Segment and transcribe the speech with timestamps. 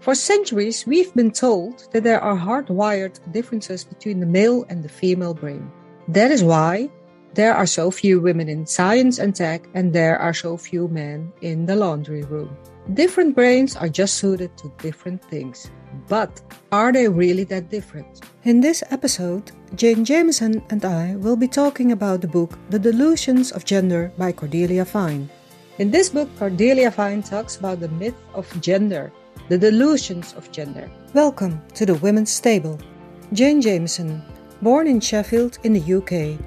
[0.00, 4.88] For centuries, we've been told that there are hardwired differences between the male and the
[4.88, 5.70] female brain.
[6.08, 6.88] That is why
[7.34, 11.30] there are so few women in science and tech, and there are so few men
[11.42, 12.56] in the laundry room.
[12.94, 15.70] Different brains are just suited to different things.
[16.08, 16.40] But
[16.72, 18.24] are they really that different?
[18.44, 23.52] In this episode, Jayne Jameson and I will be talking about the book The Delusions
[23.52, 25.28] of Gender by Cordelia Fine.
[25.78, 29.12] In this book, Cordelia Fine talks about the myth of gender,
[29.48, 30.90] the delusions of gender.
[31.14, 32.78] Welcome to the Women's Table.
[33.32, 34.22] Jayne Jameson,
[34.62, 36.38] born in Sheffield in the UK,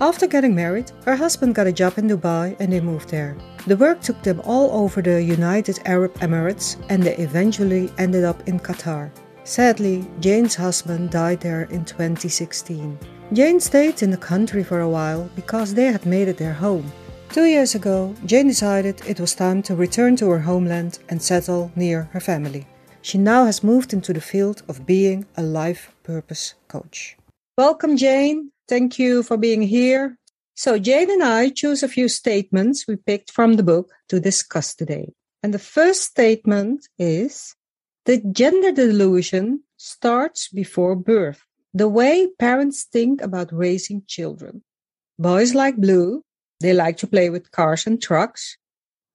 [0.00, 3.36] after getting married, her husband got a job in Dubai and they moved there.
[3.66, 8.46] The work took them all over the United Arab Emirates and they eventually ended up
[8.46, 9.10] in Qatar.
[9.42, 12.96] Sadly, Jayne's husband died there in 2016.
[13.32, 16.92] Jayne stayed in the country for a while because they had made it their home.
[17.30, 21.70] Two years ago, Jayne decided it was time to return to her homeland and settle
[21.76, 22.66] near her family.
[23.02, 27.16] She now has moved into the field of being a life purpose coach.
[27.58, 28.50] Welcome, Jayne.
[28.66, 30.16] Thank you for being here.
[30.56, 34.74] So Jayne and I choose a few statements we picked from the book to discuss
[34.74, 35.12] today.
[35.42, 37.54] And the first statement is
[38.06, 41.44] the gender delusion starts before birth.
[41.74, 44.62] The way parents think about raising children.
[45.18, 46.22] Boys like blue.
[46.60, 48.58] They like to play with cars and trucks.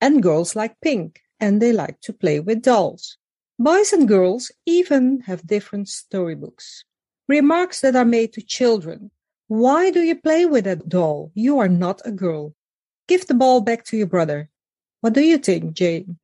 [0.01, 3.17] And girls like pink and they like to play with dolls.
[3.57, 6.83] Boys and girls even have different storybooks.
[7.27, 9.11] Remarks that are made to children
[9.53, 11.31] why do you play with a doll?
[11.35, 12.55] You are not a girl.
[13.07, 14.49] Give the ball back to your brother.
[15.01, 16.17] What do you think, Jayne?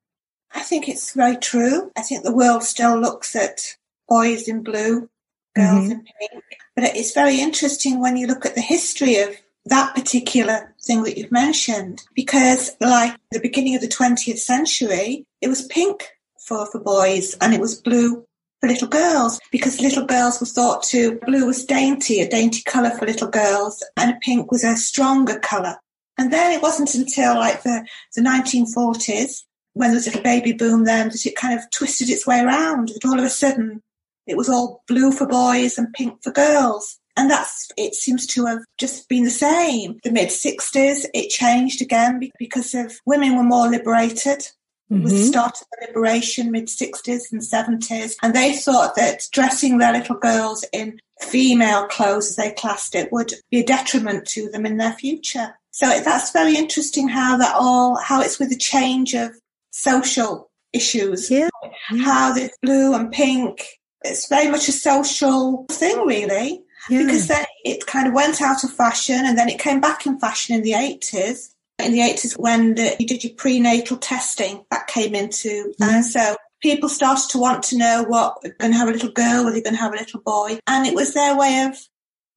[0.52, 1.92] I think it's very true.
[1.96, 3.76] I think the world still looks at
[4.08, 5.10] boys in blue,
[5.56, 5.92] girls mm-hmm.
[5.92, 6.44] in pink.
[6.76, 11.18] But it's very interesting when you look at the history of that particular thing that
[11.18, 16.10] you've mentioned, because like the beginning of the 20th century, it was pink
[16.46, 18.26] for, for boys and it was blue
[18.60, 22.92] for little girls because little girls were thought to blue was dainty, a dainty colour
[22.92, 25.78] for little girls, and pink was a stronger colour.
[26.18, 29.44] And then it wasn't until like the, the 1940s
[29.74, 32.40] when there was a little baby boom then that it kind of twisted its way
[32.42, 33.82] around that all of a sudden
[34.28, 37.00] it was all blue for boys and pink for girls.
[37.20, 40.00] And that's, it seems to have just been the same.
[40.04, 44.44] The mid 60s, it changed again because of women were more liberated
[44.92, 45.04] Mm-hmm.
[45.04, 48.16] Was the start of the liberation, mid 60s and 70s.
[48.24, 53.12] And they thought that dressing their little girls in female clothes, as they classed it,
[53.12, 55.54] would be a detriment to them in their future.
[55.72, 59.32] So that's very interesting how that all, how it's with the change of
[59.70, 61.30] social issues.
[61.30, 61.50] Yeah.
[61.90, 63.64] How this blue and pink,
[64.04, 66.64] it's very much a social thing, really.
[66.90, 67.04] Yeah.
[67.04, 70.20] Because then it kind of went out of fashion and then it came back in
[70.20, 74.88] fashion in the 80s in the 80s when the, you did your prenatal testing that
[74.88, 75.88] came into mm.
[75.88, 79.12] and so people started to want to know what they're going to have a little
[79.12, 81.78] girl or they're going to have a little boy and it was their way of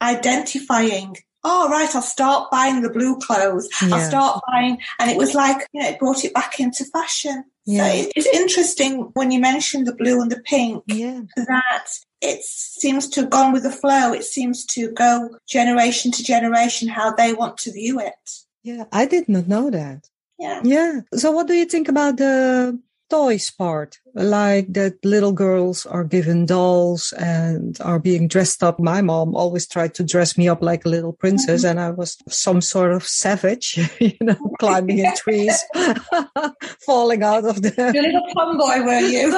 [0.01, 3.94] identifying oh right i'll start buying the blue clothes yeah.
[3.94, 7.44] i'll start buying and it was like you know it brought it back into fashion
[7.66, 7.86] yeah.
[7.86, 11.20] so it's interesting when you mentioned the blue and the pink yeah.
[11.36, 11.86] that
[12.20, 16.88] it seems to have gone with the flow it seems to go generation to generation
[16.88, 20.09] how they want to view it yeah, I did not know that.
[20.38, 20.60] Yeah.
[20.64, 21.00] Yeah.
[21.14, 22.80] So what do you think about the
[23.12, 23.99] toys part?
[24.15, 28.81] Like that little girls are given dolls and are being dressed up.
[28.81, 31.78] My mom always tried to dress me up like a little princess mm-hmm.
[31.78, 35.62] and I was some sort of savage, you know, climbing in trees,
[36.87, 39.28] falling out of the Your little tomboy were you?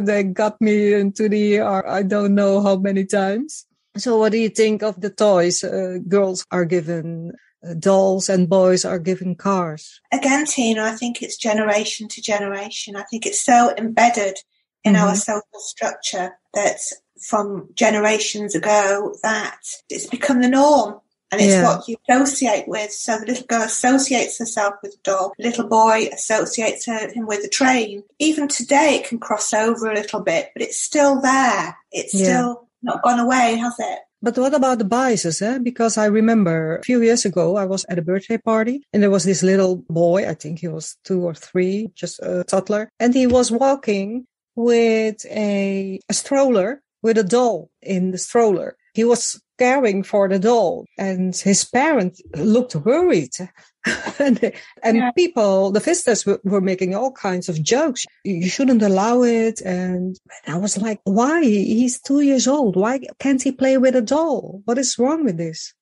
[0.00, 3.64] they got me into the I don't know how many times.
[3.96, 5.64] So, what do you think of the toys?
[5.64, 7.32] Uh, girls are given
[7.78, 10.00] dolls and boys are given cars.
[10.12, 12.96] Again, Tina, I think it's generation to generation.
[12.96, 14.38] I think it's so embedded
[14.84, 15.04] in mm-hmm.
[15.04, 16.78] our social structure that
[17.20, 21.00] from generations ago that it's become the norm
[21.30, 21.64] and it's yeah.
[21.64, 22.92] what you associate with.
[22.92, 27.44] So the little girl associates herself with a doll, the little boy associates him with
[27.44, 28.02] a train.
[28.18, 31.76] Even today, it can cross over a little bit, but it's still there.
[31.90, 32.24] It's yeah.
[32.24, 33.98] still not gone away, has it?
[34.22, 35.42] But what about the biases?
[35.42, 35.58] Eh?
[35.58, 39.10] Because I remember a few years ago, I was at a birthday party and there
[39.10, 43.14] was this little boy, I think he was two or three, just a toddler, and
[43.14, 48.76] he was walking with a, a stroller with a doll in the stroller.
[48.94, 53.34] He was caring for the doll and his parents looked worried.
[54.18, 54.52] and,
[54.82, 55.10] and yeah.
[55.12, 58.04] people, the visitors were, were, making all kinds of jokes.
[58.24, 59.60] You shouldn't allow it.
[59.60, 61.42] And I was like, why?
[61.42, 62.76] He's two years old.
[62.76, 64.62] Why can't he play with a doll?
[64.64, 65.74] What is wrong with this?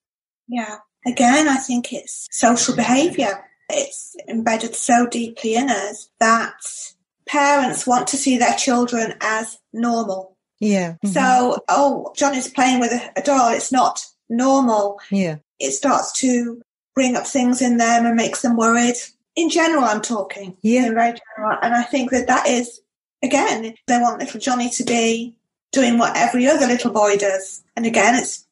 [0.49, 0.79] Yeah.
[1.07, 3.45] Again, I think it's social behavior.
[3.69, 6.55] It's embedded so deeply in us that
[7.27, 10.37] parents want to see their children as normal.
[10.59, 10.93] Yeah.
[11.05, 11.09] Mm-hmm.
[11.09, 13.51] So, oh, John is playing with a, a doll.
[13.53, 15.01] It's not normal.
[15.11, 15.37] Yeah.
[15.59, 16.63] It starts to
[17.01, 18.97] bring up things in them and makes them worried.
[19.35, 20.55] In general, I'm talking.
[20.61, 20.85] Yeah.
[20.89, 21.59] In very general.
[21.63, 22.79] And I think that that is,
[23.23, 25.35] again, they want little Johnny to be
[25.73, 27.65] doing what every other little boy does.
[27.75, 28.47] And again, it's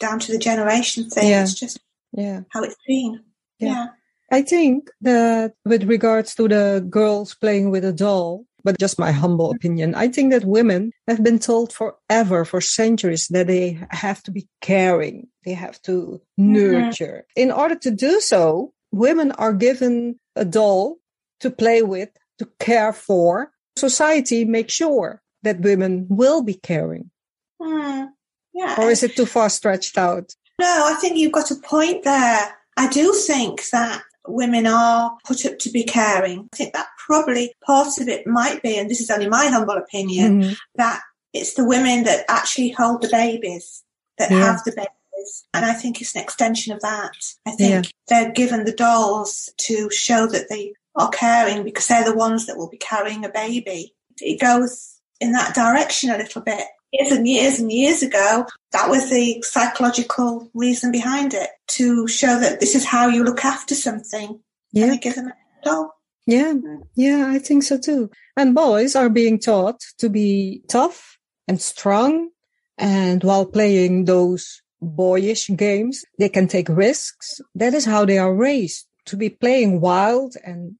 [0.00, 1.28] down to the generation thing.
[1.28, 1.42] Yeah.
[1.42, 1.80] It's just
[2.12, 2.42] Yeah.
[2.50, 3.24] how it's been.
[3.58, 3.68] Yeah.
[3.68, 3.86] Yeah.
[4.30, 9.12] I think that with regards to the girls playing with a doll, but just my
[9.12, 14.22] humble opinion, I think that women have been told forever, for centuries, that they have
[14.24, 15.28] to be caring.
[15.46, 17.24] They have to nurture.
[17.34, 20.96] In order to do so, women are given a doll
[21.40, 22.10] to play with,
[22.40, 23.52] to care for.
[23.78, 27.10] Society makes sure that women will be caring.
[27.58, 28.04] Hmm.
[28.52, 28.76] Yeah.
[28.76, 30.34] Or is it too far stretched out?
[30.60, 32.54] No, I think you've got a point there.
[32.76, 36.48] I do think that women are put up to be caring.
[36.52, 39.76] I think that probably part of it might be, and this is only my humble
[39.76, 40.56] opinion, Mhm.
[40.76, 41.00] that
[41.32, 43.82] it's the women that actually hold the babies,
[44.18, 44.38] that Yeah.
[44.38, 45.44] have the babies.
[45.52, 47.12] And I think it's an extension of that.
[47.46, 47.90] I think Yeah.
[48.08, 52.56] they're given the dolls to show that they are caring because they're the ones that
[52.56, 53.94] will be carrying a baby.
[54.20, 56.66] It goes in that direction a little bit.
[56.92, 62.38] Years and years and years ago, that was the psychological reason behind it to show
[62.40, 64.40] that this is how you look after something.
[64.72, 64.96] Yeah.
[64.96, 65.94] give them a doll.
[66.26, 66.54] Yeah,
[66.94, 68.10] yeah, I think so too.
[68.36, 72.28] And boys are being taught to be tough and strong.
[72.76, 77.40] And while playing those boyish games, they can take risks.
[77.54, 80.76] That is how they are raised to be playing wild and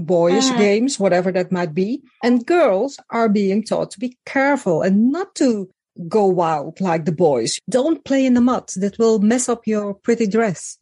[0.00, 0.58] boyish Mm.
[0.58, 2.02] games, whatever that might be.
[2.22, 5.68] And girls are being taught to be careful and not to
[6.08, 7.58] go wild like the boys.
[7.68, 8.70] Don't play in the mud.
[8.76, 10.78] That will mess up your pretty dress.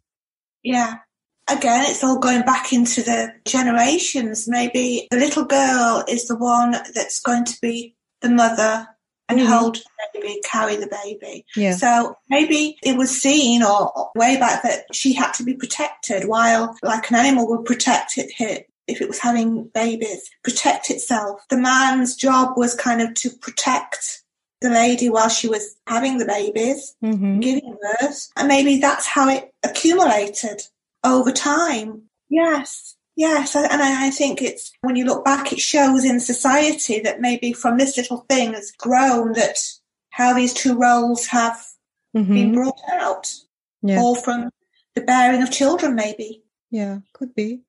[0.63, 0.97] Yeah.
[1.51, 4.47] Again, it's all going back into the generations.
[4.49, 8.87] Maybe the little girl is the one that's going to be the mother
[9.31, 9.47] and Mhm.
[9.47, 11.45] hold the baby, carry the baby.
[11.57, 11.75] Yeah.
[11.77, 16.77] So maybe it was seen or way back that she had to be protected while
[16.83, 21.41] like an animal would protect it if it was having babies, protect itself.
[21.51, 24.23] The man's job was kind of to protect
[24.61, 27.41] the lady while she was having the babies Mm-hmm.
[27.41, 28.29] giving birth.
[28.37, 30.63] And maybe that's how it accumulated
[31.05, 32.03] over time.
[32.29, 32.97] Yes.
[33.15, 33.55] Yes.
[33.55, 37.79] And I, think it's when you look back, it shows in society that maybe from
[37.79, 39.59] this little thing has grown that
[40.11, 41.65] how these two roles have
[42.15, 42.55] been Mm-hmm.
[42.55, 43.33] brought out,
[43.83, 44.01] Yeah.
[44.01, 44.51] all from
[44.95, 46.43] the bearing of children, maybe.
[46.71, 47.61] Yeah, could be.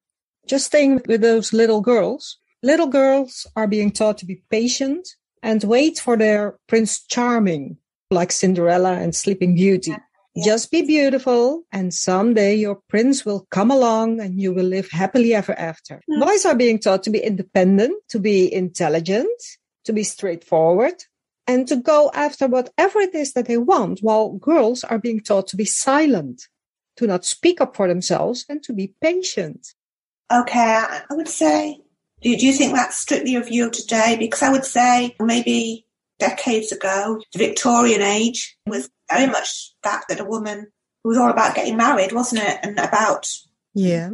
[0.50, 2.40] Just staying with those little girls.
[2.64, 5.08] Little girls are being taught to be patient
[5.44, 7.78] and wait for their Prince Charming,
[8.10, 9.92] like Cinderella and Sleeping Beauty.
[9.92, 10.44] Yeah.
[10.44, 15.36] Just be beautiful, and someday your prince will come along and you will live happily
[15.36, 16.02] ever after.
[16.10, 16.22] Hmm.
[16.22, 19.40] Boys are being taught to be independent, to be intelligent,
[19.86, 20.96] to be straightforward,
[21.46, 25.48] and to go after whatever it is that they want, while girls are being taught
[25.50, 26.48] to be silent,
[26.98, 29.76] to not speak up for themselves, and to be patient.
[30.32, 31.82] Okay, I would say,
[32.22, 34.16] do, you think that's strictly a view today?
[34.20, 35.86] Because I would say maybe
[36.20, 40.68] decades ago, the Victorian age was very much that, that a woman
[41.04, 42.60] was all about getting married, wasn't it?
[42.62, 43.32] And about
[43.74, 44.12] Yeah.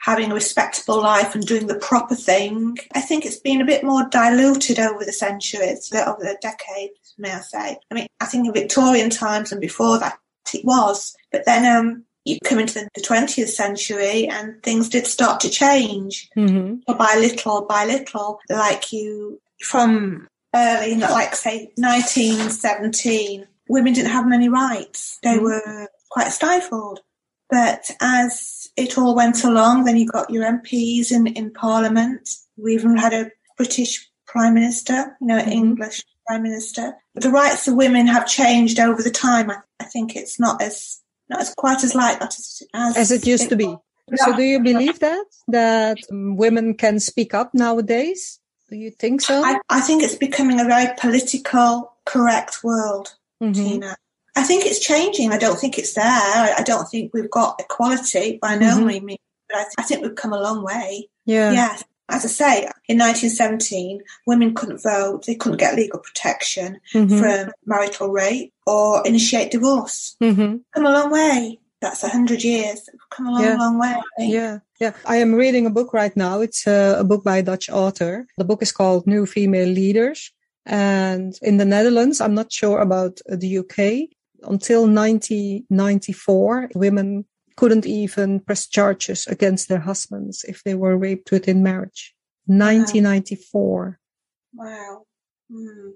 [0.00, 2.76] having a respectable life and doing the proper thing.
[2.94, 7.32] I think it's been a bit more diluted over the centuries, over the decades, may
[7.32, 7.78] I say.
[7.90, 10.18] I mean, I think in Victorian times and before that
[10.52, 15.40] it was, but then um, you come into the 20th century and things did start
[15.40, 16.76] to change Mm-hmm.
[16.86, 24.26] little by little by little, like you from early, like say 1917, women didn't have
[24.26, 25.18] many rights.
[25.22, 25.42] They Mhm.
[25.42, 27.00] were quite stifled.
[27.50, 32.28] But as it all went along, then you got your MPs in, in Parliament.
[32.56, 35.52] We even had a British Prime Minister, you know, Mhm.
[35.52, 36.96] English Prime Minister.
[37.14, 39.50] The rights of women have changed over the time.
[39.50, 43.10] I, I think it's not as not as quite as like that as, as, As
[43.10, 43.76] it used to be.
[44.16, 45.24] So do you believe that?
[45.48, 48.38] That women can speak up nowadays?
[48.68, 49.42] Do you think so?
[49.44, 53.54] I, I think it's becoming a very political correct world, Mhm.
[53.54, 53.96] Tina.
[54.36, 55.32] I think it's changing.
[55.32, 56.04] I don't think it's there.
[56.04, 59.02] I, I don't think we've got equality by no Mhm.
[59.04, 61.08] means, but I, I think we've come a long way.
[61.24, 61.52] Yeah.
[61.52, 61.84] Yes.
[62.08, 62.58] As I say,
[62.88, 65.24] in 1917, women couldn't vote.
[65.26, 67.18] They couldn't get legal protection Mhm.
[67.18, 70.16] from marital rape or initiate divorce.
[70.22, 70.60] Mhm.
[70.74, 71.58] Come a long way.
[71.80, 72.88] That's a hundred years.
[73.10, 73.56] Come a long, Yeah.
[73.56, 73.94] long way.
[74.18, 74.22] I.
[74.22, 74.92] Yeah, yeah.
[75.06, 76.40] I am reading a book right now.
[76.40, 78.26] It's a, a book by a Dutch author.
[78.38, 80.30] The book is called New Female Leaders.
[80.66, 84.08] And in the Netherlands, I'm not sure about uh, the UK.
[84.42, 87.24] Until 1994, women
[87.56, 92.14] couldn't even press charges against their husbands if they were raped within marriage.
[92.46, 93.98] 1994.
[94.54, 95.06] Wow.
[95.50, 95.92] Mm.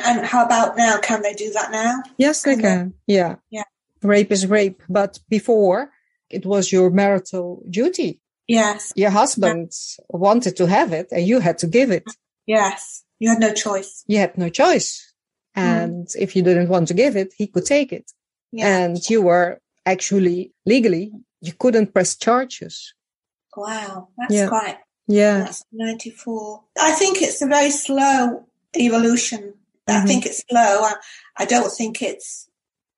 [0.00, 0.98] And how about now?
[0.98, 2.02] Can they do that now?
[2.18, 2.94] Yes, they Can can.
[3.06, 3.36] Yeah.
[3.50, 3.64] Yeah.
[4.02, 4.82] Rape is rape.
[4.88, 5.90] But before,
[6.30, 8.20] it was your marital duty.
[8.46, 8.92] Yes.
[8.96, 9.72] Your husband
[10.08, 12.04] wanted to have it and you had to give it.
[12.46, 13.04] Yes.
[13.18, 14.04] You had no choice.
[14.06, 15.12] You had no choice.
[15.54, 18.10] And if you didn't want to give it, he could take it.
[18.52, 18.84] Yeah.
[18.84, 19.60] And you were
[19.92, 22.94] actually legally, you couldn't press charges.
[23.56, 24.08] wow.
[24.16, 24.48] That's Yeah.
[24.48, 24.78] quite.
[25.08, 25.38] Yeah.
[25.40, 26.62] That's 94.
[26.80, 29.54] I think it's a very slow evolution.
[29.88, 30.06] I Mhm.
[30.06, 30.82] think it's slow.
[30.84, 30.94] I,
[31.38, 32.48] I don't think it's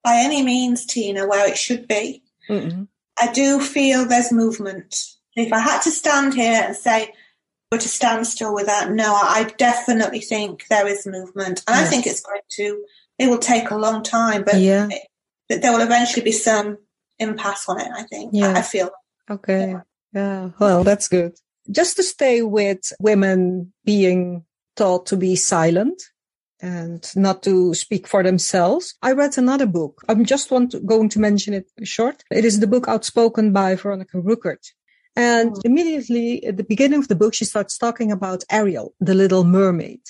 [0.05, 2.23] by any means, Tina, where it should be.
[2.49, 2.89] Mm-mm.
[3.19, 4.97] I do feel there's movement.
[5.37, 7.15] If I had to stand here and say
[7.73, 11.63] we're to stand still with that, no, I definitely think there is movement.
[11.67, 12.85] And I think it's going to,
[13.19, 14.89] it will take a long time, but Yeah.
[14.91, 15.03] it,
[15.51, 16.79] that there will eventually be some
[17.19, 18.31] impasse on it, I think.
[18.33, 18.53] Yeah.
[18.55, 18.91] I, I feel.
[19.31, 19.75] Okay.
[20.15, 20.51] Yeah.
[20.59, 21.33] Well, that's good.
[21.71, 24.45] Just to stay with women being
[24.77, 26.03] taught to be silent
[26.63, 28.95] and not to speak for themselves.
[29.03, 30.03] I read another book.
[30.09, 32.23] I'm just want to, going to mention it short.
[32.31, 34.65] It is the book Outspoken by Veronica Rueckert.
[35.17, 35.61] And Mm.
[35.65, 40.01] immediately at the beginning of the book, she starts talking about Ariel, the little mermaid.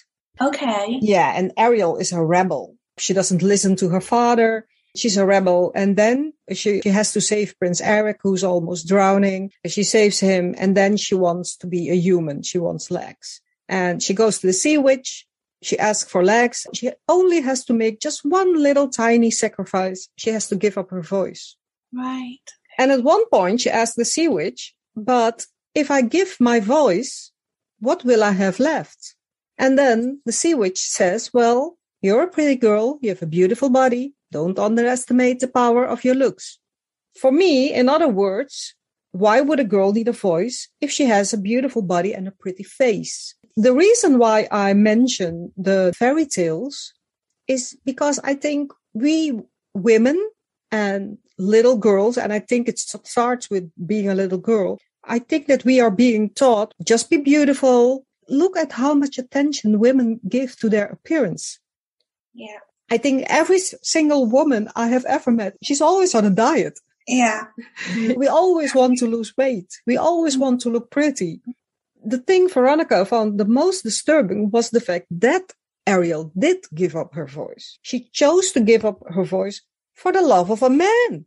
[0.41, 0.99] Okay.
[1.01, 2.77] Yeah, and Ariel is a rebel.
[2.99, 4.67] She doesn't listen to her father.
[4.97, 5.73] She's a rebel.
[5.75, 9.53] And then she, she has to save Prince Eric, who's almost drowning.
[9.67, 10.55] She saves him.
[10.59, 12.43] And then she wants to be a human.
[12.43, 13.41] She wants legs.
[13.69, 15.27] And she goes to the sea witch.
[15.63, 16.67] She asks for legs.
[16.75, 20.09] She only has to make just one little tiny sacrifice.
[20.17, 21.57] She has to give up her voice.
[21.93, 22.39] Right.
[22.79, 25.45] And at one point, she asks the sea witch, but
[25.75, 27.31] if I give my voice,
[27.79, 29.15] what will I have left?
[29.59, 32.99] And then the sea witch says, well, you're a pretty girl.
[33.03, 34.15] You have a beautiful body.
[34.33, 36.59] Don't underestimate the power of your looks.
[37.19, 38.75] For me, in other words,
[39.13, 42.33] why would a girl need a voice if she has a beautiful body and a
[42.33, 43.35] pretty face?
[43.57, 46.93] The reason why I mention the fairy tales
[47.49, 49.41] is because I think we
[49.75, 50.31] women
[50.71, 54.79] and little girls, and I think it starts with being a little girl.
[55.05, 58.05] I think that we are being taught just be beautiful.
[58.29, 61.59] Look at how much attention women give to their appearance.
[62.33, 62.61] Yeah.
[62.91, 66.81] I think every single woman I have ever met, she's always on a diet.
[67.07, 67.47] Yeah.
[68.17, 69.81] We always want to lose weight.
[69.87, 71.41] We always want to look pretty.
[72.05, 75.53] The thing Veronica found the most disturbing was the fact that
[75.87, 77.79] Ariel did give up her voice.
[77.83, 79.63] She chose to give up her voice
[79.95, 81.25] for the love of a man.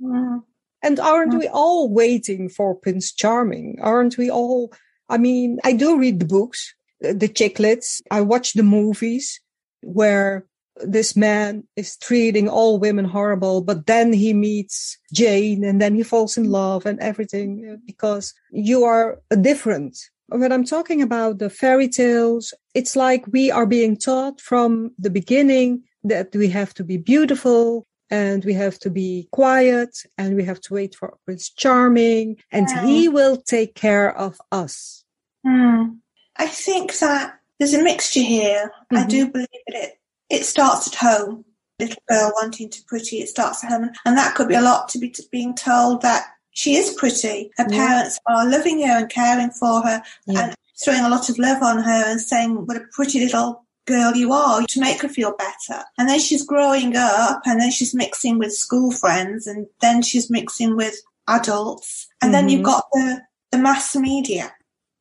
[0.00, 0.42] Mm.
[0.82, 3.78] And aren't we all waiting for Prince Charming?
[3.80, 4.72] Aren't we all?
[5.08, 8.00] I mean, I do read the books, the chicklets.
[8.10, 9.40] I watch the movies
[9.82, 10.46] where
[10.84, 16.02] this man is treating all women horrible, but then he meets Jane and then he
[16.02, 19.96] falls in love and everything uh, because you are a different.
[20.28, 25.10] When I'm talking about the fairy tales, it's like we are being taught from the
[25.10, 30.44] beginning that we have to be beautiful and we have to be quiet and we
[30.44, 32.86] have to wait for Prince Charming and Yeah.
[32.86, 35.04] he will take care of us.
[35.46, 35.98] Mm.
[36.36, 38.70] I think that there's a mixture here.
[38.92, 39.08] I Mhm.
[39.08, 39.95] do believe that it,
[40.30, 41.44] it starts at home.
[41.78, 43.90] Little girl wanting to pretty, it starts at home.
[44.04, 47.50] And that could be a lot to be to being told that she is pretty.
[47.58, 47.86] Her Yeah.
[47.86, 50.40] parents are loving her and caring for her Yeah.
[50.40, 54.16] and throwing a lot of love on her and saying what a pretty little girl
[54.16, 55.84] you are to make her feel better.
[55.98, 60.28] And then she's growing up and then she's mixing with school friends and then she's
[60.30, 60.96] mixing with
[61.28, 62.06] adults.
[62.22, 62.64] And then you've Mhm.
[62.64, 63.20] got the,
[63.52, 64.52] the mass media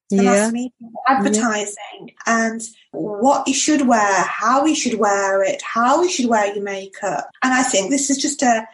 [0.10, 0.52] Yeah.
[1.08, 6.54] advertising, and what you should wear, how you should wear it, how you should wear
[6.54, 7.30] your makeup.
[7.44, 8.68] And I think this is just a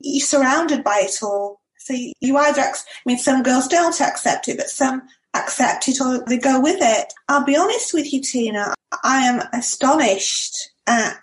[0.00, 1.60] you're surrounded by it all.
[1.78, 2.72] So you, you either, I
[3.06, 5.02] mean, some girls don't accept it, but some
[5.34, 7.12] accept it or they go with it.
[7.28, 8.74] I'll be honest with you, Tina.
[9.02, 10.54] I am astonished
[10.86, 11.20] at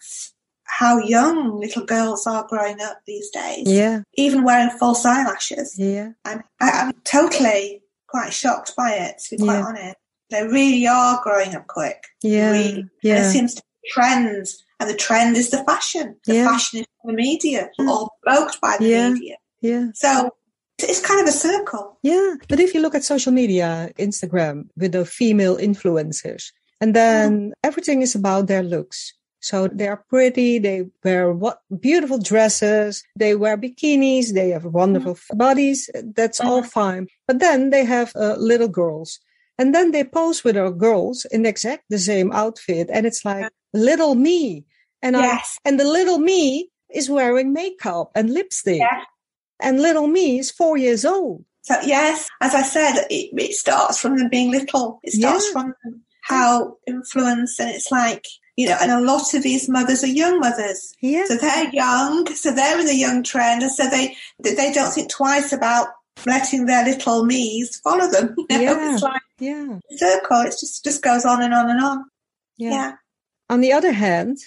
[0.65, 4.01] how young little girls are growing up these days, Yeah.
[4.15, 5.77] even wearing false eyelashes.
[5.79, 6.09] Yeah.
[6.25, 7.81] I'm, I, I'm totally
[8.15, 9.65] quite shocked by it, to be quite Yeah.
[9.69, 9.95] honest.
[10.31, 11.99] They really are growing up quick.
[12.23, 12.51] Yeah.
[12.51, 12.79] Really.
[12.79, 13.21] And Yeah.
[13.21, 14.47] it seems to be trends,
[14.79, 16.07] and the trend is the fashion.
[16.25, 16.47] The Yeah.
[16.49, 17.89] fashion is the media, mm.
[17.91, 19.09] or provoked by the Yeah.
[19.09, 19.35] media.
[19.61, 19.85] Yeah.
[19.93, 20.09] So
[20.79, 21.85] it's kind of a circle.
[22.11, 22.35] Yeah.
[22.49, 23.67] But if you look at social media,
[24.07, 26.43] Instagram with the female influencers,
[26.81, 27.51] and then mm.
[27.63, 29.13] everything is about their looks.
[29.45, 30.57] So they are pretty.
[30.57, 33.03] They wear what beautiful dresses.
[33.15, 34.33] They wear bikinis.
[34.33, 35.87] They have wonderful bodies.
[35.93, 37.05] That's all fine.
[37.27, 39.19] But then they have uh, little girls
[39.59, 42.89] and then they pose with our girls in exact the same outfit.
[42.91, 44.65] And it's like little me.
[45.03, 45.59] And I, Yes.
[45.63, 48.79] and the little me is wearing makeup and lipstick.
[48.79, 49.03] Yeah.
[49.61, 51.45] And little me is four years old.
[51.61, 54.99] So yes, as I said, it, it starts from them being little.
[55.03, 55.53] It starts Yeah.
[55.53, 55.75] from
[56.23, 58.25] how influence, and it's like
[58.57, 60.93] you know, and a lot of these mothers are young mothers.
[61.01, 61.25] Yeah.
[61.25, 65.09] So they're young, so they're in the young trend, and so they they don't think
[65.11, 65.87] twice about
[66.25, 68.35] letting their little me's follow them.
[68.49, 68.61] You know?
[68.63, 68.93] Yeah.
[68.93, 69.77] It's like Yeah.
[69.91, 70.41] a circle.
[70.41, 72.05] It just just goes on and on and on.
[72.57, 72.69] Yeah.
[72.71, 72.91] Yeah.
[73.49, 74.37] On the other hand,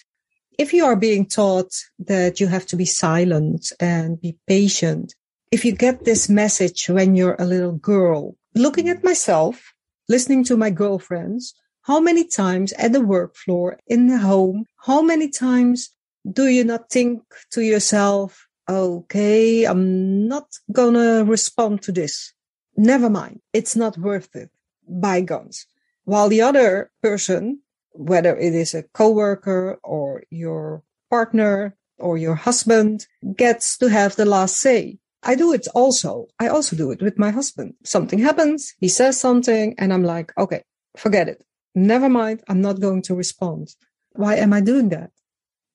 [0.58, 5.14] if you are being taught that you have to be silent and be patient,
[5.52, 9.72] if you get this message when you're a little girl, looking at myself,
[10.08, 11.54] listening to my girlfriends,
[11.88, 15.88] how many times at the work floor, in the home, how many times
[16.30, 22.34] do you not think to yourself, okay, I'm not gonna respond to this.
[22.76, 23.40] Never mind.
[23.54, 24.50] It's not worth it.
[24.86, 25.66] Bygones.
[26.04, 33.06] While the other person, whether it is a coworker or your partner or your husband,
[33.34, 34.98] gets to have the last say.
[35.22, 36.26] I do it also.
[36.38, 37.74] I also do it with my husband.
[37.82, 40.62] Something happens, he says something, and I'm like, okay,
[40.94, 41.42] forget it.
[41.74, 42.42] Never mind.
[42.48, 43.74] I'm not going to respond.
[44.12, 45.10] Why am I doing that?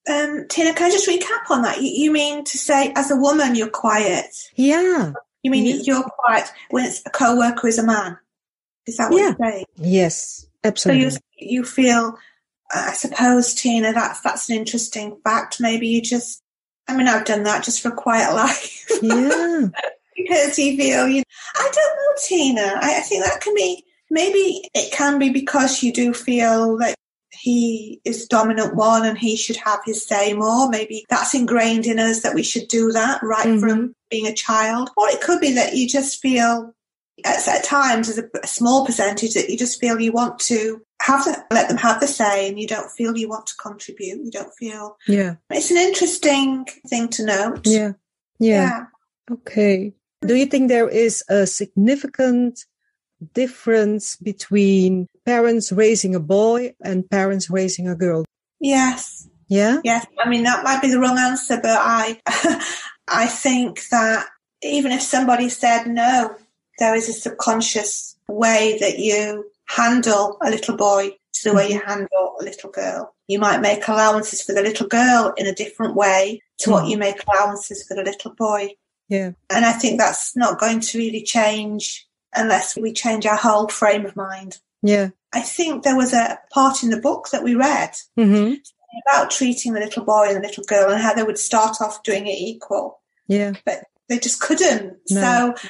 [0.09, 1.81] Um, Tina, can I just recap on that?
[1.81, 4.35] You, you mean to say, as a woman, you're quiet?
[4.55, 5.13] Yeah.
[5.43, 5.81] You mean Yeah.
[5.83, 8.17] you're quiet when it's a co-worker is a man?
[8.85, 9.27] Is that what Yeah.
[9.39, 9.65] you're saying?
[9.77, 10.45] Yes.
[10.65, 11.09] absolutely.
[11.09, 12.17] So you you feel,
[12.73, 15.59] I suppose, Tina, that's that's an interesting fact.
[15.61, 16.41] Maybe you just,
[16.87, 19.67] I mean, I've done that just for a quiet life yeah.
[20.17, 21.23] because you feel you.
[21.55, 22.79] I don't know, Tina.
[22.81, 26.95] I, I think that can be maybe it can be because you do feel that
[27.31, 30.69] he is dominant one and he should have his say more.
[30.69, 33.59] Maybe that's ingrained in us that we should do that right Mhm.
[33.59, 34.91] from being a child.
[34.95, 36.73] Or it could be that you just feel
[37.25, 40.81] at, at times as a, a small percentage that you just feel you want to
[41.01, 44.23] have the, let them have the say and you don't feel you want to contribute.
[44.23, 45.35] You don't feel Yeah.
[45.49, 47.65] it's an interesting thing to note.
[47.65, 47.93] Yeah.
[48.39, 48.85] Yeah.
[49.29, 49.93] Okay.
[50.21, 52.63] Do you think there is a significant
[53.33, 58.25] difference between parents raising a boy and parents raising a girl?
[58.59, 59.27] Yes.
[59.47, 59.81] Yeah.
[59.83, 62.19] Yes, I mean that might be the wrong answer, but I,
[63.07, 64.25] I think that
[64.61, 66.35] even if somebody said no,
[66.79, 71.81] there is a subconscious way that you handle a little boy to the way you
[71.85, 73.13] handle a little girl.
[73.27, 76.89] You might make allowances for the little girl in a different way to what Mhm.
[76.91, 78.75] you make allowances for the little boy.
[79.09, 79.31] Yeah.
[79.49, 84.05] And I think that's not going to really change unless we change our whole frame
[84.05, 84.59] of mind.
[84.81, 85.09] Yeah.
[85.33, 88.53] I think there was a part in the book that we read Mm-hmm.
[89.07, 92.03] about treating the little boy and the little girl and how they would start off
[92.03, 92.99] doing it equal.
[93.27, 93.53] Yeah.
[93.65, 94.97] But they just couldn't.
[95.09, 95.55] No.
[95.57, 95.69] So,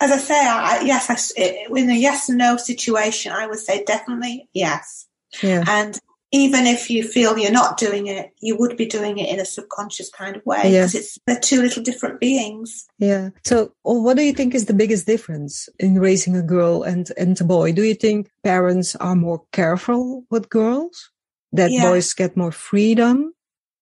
[0.00, 1.42] as I say, I, I- yes, I
[1.76, 5.06] in a yes and no situation, I would say definitely yes.
[5.42, 5.64] Yeah.
[5.66, 5.98] And
[6.32, 9.44] even if you feel you're not doing it, you would be doing it in a
[9.44, 10.82] subconscious kind of way Yeah.
[10.82, 12.86] because it's they're two little different beings.
[12.98, 13.30] Yeah.
[13.44, 17.10] So, well, what do you think is the biggest difference in raising a girl and,
[17.16, 17.72] and a boy?
[17.72, 21.10] Do you think parents are more careful with girls?
[21.52, 21.90] That Yeah.
[21.90, 23.34] boys get more freedom?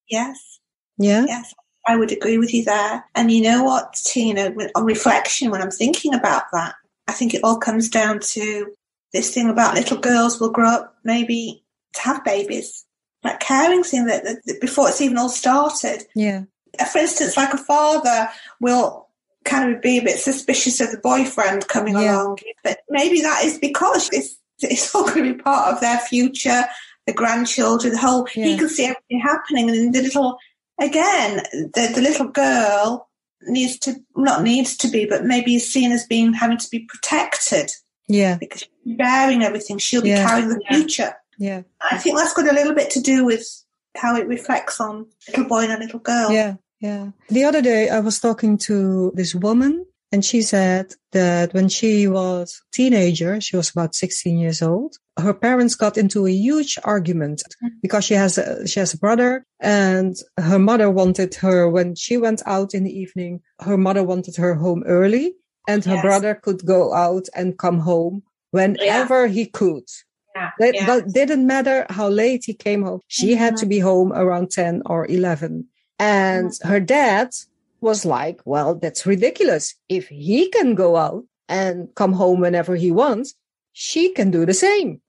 [0.09, 0.59] Yes.
[0.97, 1.27] Yeah.
[1.27, 1.55] Yes,
[1.87, 3.05] I would agree with you there.
[3.15, 7.45] And you know what, Tina, on reflection, when I'm thinking about that, I think it
[7.45, 8.73] all comes down to
[9.13, 11.63] this thing about little girls will grow up maybe
[11.95, 12.85] to have babies.
[13.23, 16.05] That caring thing that, that, that before it's even all started.
[16.15, 16.43] Yeah.
[16.79, 18.29] Uh, For instance, like a father
[18.61, 19.09] will
[19.45, 22.15] kind of be a bit suspicious of the boyfriend coming Yeah.
[22.23, 25.99] along, but maybe that is because it's, it's all going to be part of their
[25.99, 26.65] future,
[27.07, 29.71] the grandchildren, the whole, he can see everything happening.
[29.71, 30.37] And the little,
[30.81, 33.09] again, the, the little girl
[33.43, 36.81] needs to, not needs to be, but maybe is seen as being, having to be
[36.89, 37.71] protected
[38.09, 38.37] Yeah.
[38.39, 39.79] because she's bearing everything.
[39.79, 40.27] She'll be Yeah.
[40.27, 40.77] carrying the Yeah.
[40.77, 41.15] future.
[41.39, 41.63] Yeah.
[41.91, 43.47] I think that's got a little bit to do with
[43.97, 46.31] how it reflects on little boy and a little girl.
[46.31, 47.11] Yeah, yeah.
[47.29, 52.09] The other day I was talking to this woman and she said that when she
[52.09, 56.79] was a teenager, she was about 16 years old, her parents got into a huge
[56.85, 57.71] argument mm.
[57.83, 62.17] because she has a, she has a brother and her mother wanted her when she
[62.17, 65.35] went out in the evening, her mother wanted her home early
[65.69, 66.03] and her Yes.
[66.03, 69.85] brother could go out and come home whenever he could.
[70.39, 70.51] Yeah.
[70.59, 70.87] That, Yeah.
[70.87, 73.01] that didn't matter how late he came home.
[73.09, 73.61] She had mm-hmm.
[73.61, 75.67] to be home around 10 or 11.
[75.99, 76.69] And mm-hmm.
[76.69, 77.31] her dad
[77.81, 79.75] was like, well, that's ridiculous.
[79.89, 83.35] If he can go out and come home whenever he wants,
[83.73, 85.01] she can do the same.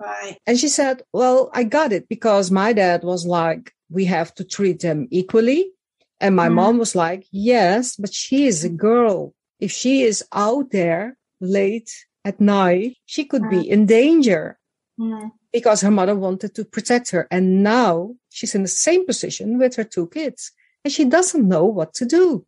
[0.00, 0.38] Right.
[0.46, 4.44] And she said, well, I got it because my dad was like, we have to
[4.44, 5.72] treat them equally.
[6.20, 6.54] And my Mhm.
[6.54, 6.78] mom mm-hmm.
[6.80, 9.34] was like, yes, but she is a girl.
[9.60, 11.90] If she is out there late
[12.24, 13.74] at night, she could be uh-huh.
[13.74, 14.57] in danger
[14.98, 15.30] Mm.
[15.52, 17.28] because her mother wanted to protect her.
[17.30, 20.50] And now she's in the same position with her two kids
[20.84, 22.44] and she doesn't know what to do.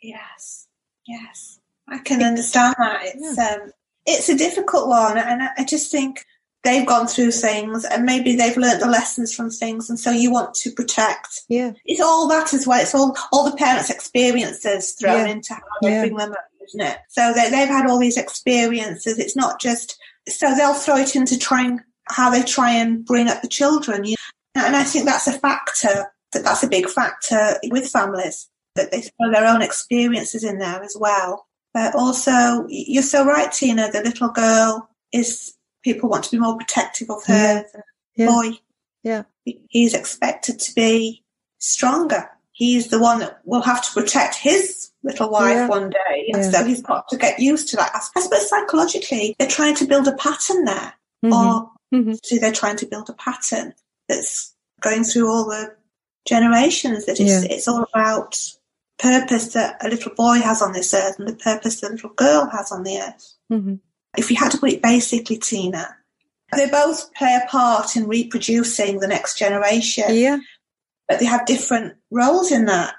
[0.00, 0.66] Yes.
[1.06, 1.60] Yes.
[1.88, 3.00] I can understand that.
[3.04, 3.56] It's Yeah.
[3.62, 3.70] um,
[4.06, 6.24] it's a difficult one, and I, I just think
[6.64, 10.32] they've gone through things, and maybe they've learnt the lessons from things, and so you
[10.32, 11.42] want to protect.
[11.48, 11.72] Yeah.
[11.84, 12.80] It's all that as well.
[12.80, 15.32] It's all all the parents' experiences thrown Yeah.
[15.32, 16.00] into how they Yeah.
[16.02, 16.98] bring them up, isn't it?
[17.10, 19.18] So they, they've had all these experiences.
[19.20, 23.42] It's not just so they'll throw it into trying how they try and bring up
[23.42, 24.04] the children.
[24.04, 24.16] You
[24.54, 26.12] and I think that's a factor.
[26.32, 30.82] That that's a big factor with families that they throw their own experiences in there
[30.82, 31.46] as well.
[31.74, 33.90] But also, you're so right, Tina.
[33.90, 37.80] The little girl is people want to be more protective of her Yeah.
[38.16, 38.26] Yeah.
[38.26, 38.50] boy.
[39.02, 39.22] Yeah.
[39.68, 41.22] He's expected to be
[41.58, 42.30] stronger.
[42.52, 45.66] He's the one that will have to protect his little wife Yeah.
[45.68, 46.30] one day.
[46.32, 46.50] And Yeah.
[46.50, 47.90] so he's got to get used to that.
[47.94, 50.94] I suppose psychologically, they're trying to build a pattern there.
[51.24, 51.32] Mhm.
[51.32, 52.18] Or Mhm.
[52.24, 53.74] so they're trying to build a pattern
[54.08, 55.74] that's going through all the
[56.26, 57.06] generations.
[57.06, 57.54] That it's, Yeah.
[57.54, 58.38] it's all about
[58.98, 62.10] purpose that a little boy has on this earth and the purpose that a little
[62.14, 63.34] girl has on the earth.
[63.50, 63.80] Mhm.
[64.16, 65.96] If you had to put it basically, Tina,
[66.56, 70.38] they both play a part in reproducing the next generation, Yeah.
[71.08, 72.94] but they have different roles in that.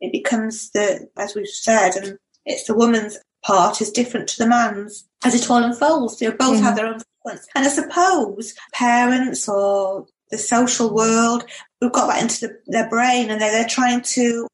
[0.00, 4.46] It becomes the, as we've said, and it's the woman's part is different to the
[4.48, 6.18] man's as it all unfolds.
[6.18, 6.62] They both Mhm.
[6.62, 7.46] have their own sequence.
[7.54, 11.44] And I suppose parents or the social world,
[11.80, 14.48] we've got that into the, their brain and they're, they're trying to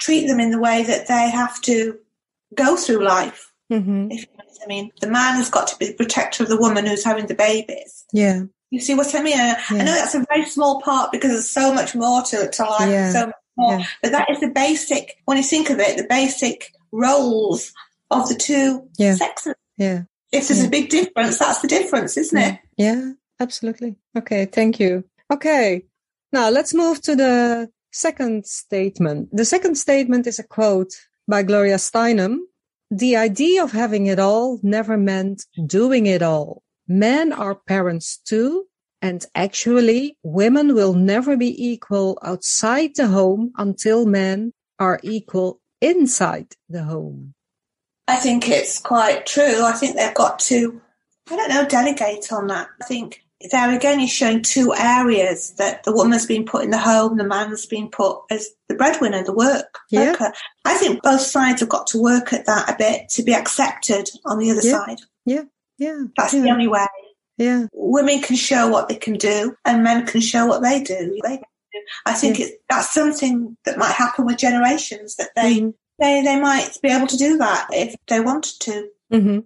[0.00, 1.98] treat them in the way that they have to
[2.54, 3.52] go through life.
[3.70, 4.10] Mhm.
[4.12, 6.48] If you know what I mean, the man has got to be the protector of
[6.48, 8.04] the woman who's having the babies.
[8.12, 8.42] Yeah.
[8.70, 9.38] You see what I mean?
[9.38, 12.64] I, I know that's a very small part because there's so much more to, to
[12.64, 13.12] life, Yeah.
[13.12, 13.78] so much more.
[13.78, 13.84] Yeah.
[14.02, 17.72] But that is the basic, when you think of it, the basic roles
[18.10, 19.14] of the two Yeah.
[19.14, 19.54] sexes.
[19.76, 20.02] Yeah.
[20.32, 20.66] If there's Yeah.
[20.66, 22.52] a big difference, that's the difference, isn't it?
[22.54, 22.82] Mm-hmm.
[22.82, 23.96] Yeah, absolutely.
[24.16, 25.04] Okay, thank you.
[25.32, 25.84] Okay,
[26.32, 29.28] now let's move to the second statement.
[29.32, 30.92] The second statement is a quote
[31.26, 32.38] by Gloria Steinem.
[32.90, 36.62] The idea of having it all never meant doing it all.
[36.86, 38.66] Men are parents too.
[39.00, 46.54] And actually, women will never be equal outside the home until men are equal inside
[46.68, 47.34] the home.
[48.08, 49.62] I think it's quite true.
[49.64, 50.80] I think they've got to,
[51.30, 52.68] I don't know, delegate on that.
[52.82, 56.78] I think there again is showing two areas that the woman's been put in the
[56.78, 60.10] home, the man's been put as the breadwinner, the work Yeah.
[60.12, 60.32] worker.
[60.64, 64.08] I think both sides have got to work at that a bit to be accepted
[64.24, 64.72] on the other Yeah.
[64.84, 64.98] side.
[65.24, 65.42] Yeah,
[65.76, 65.98] yeah.
[66.16, 66.86] That's yeah, the only way.
[67.36, 71.20] yeah, Women can show what they can do, and men can show what they do.
[71.22, 71.42] They do.
[72.06, 75.74] I think it, that's something that might happen with generations that they, Mhm.
[75.98, 78.88] They they might be able to do that if they wanted to.
[79.10, 79.38] hmm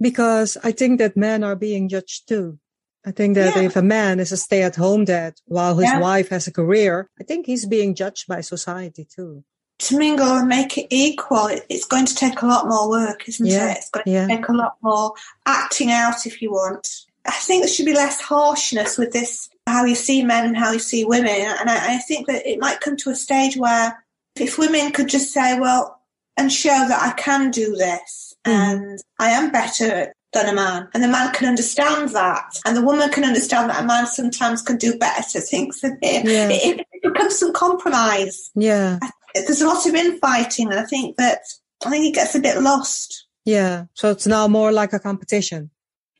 [0.00, 2.58] Because I think that men are being judged too.
[3.06, 3.62] I think that Yeah.
[3.62, 6.00] if a man is a stay at home dad while his Yeah.
[6.00, 9.44] wife has a career, I think he's being judged by society too.
[9.80, 13.46] to mingle and make it equal, it's going to take a lot more work, isn't
[13.46, 13.76] Yeah, it?
[13.78, 15.12] It's going to take a lot more
[15.46, 16.84] acting out, if you want.
[17.24, 20.72] I think there should be less harshness with this, how you see men and how
[20.72, 21.30] you see women.
[21.60, 25.08] And I, I think that it might come to a stage where if women could
[25.08, 25.97] just say, well,
[26.38, 28.52] and show that I can do this Mhm.
[28.52, 30.88] and I am better than a man.
[30.94, 32.44] And the man can understand that.
[32.64, 36.26] And the woman can understand that a man sometimes can do better things than him.
[36.28, 36.48] Yeah.
[36.50, 38.98] It, it becomes some compromise Yeah,
[39.34, 41.40] there's a lot of infighting, and I think that
[41.84, 43.26] I think it gets a bit lost.
[43.44, 43.84] yeah.
[43.94, 45.70] So it's now more like a competition.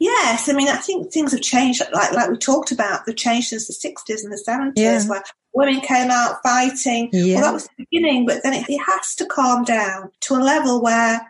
[0.01, 1.83] Yes, I mean I think things have changed.
[1.93, 5.05] Like like we talked about, they've changed since the sixties and the seventies, Yeah.
[5.09, 5.23] where
[5.59, 7.11] women came out fighting.
[7.13, 7.35] Yeah.
[7.35, 10.43] Well, that was the beginning, but then it, it has to calm down to a
[10.55, 11.21] level where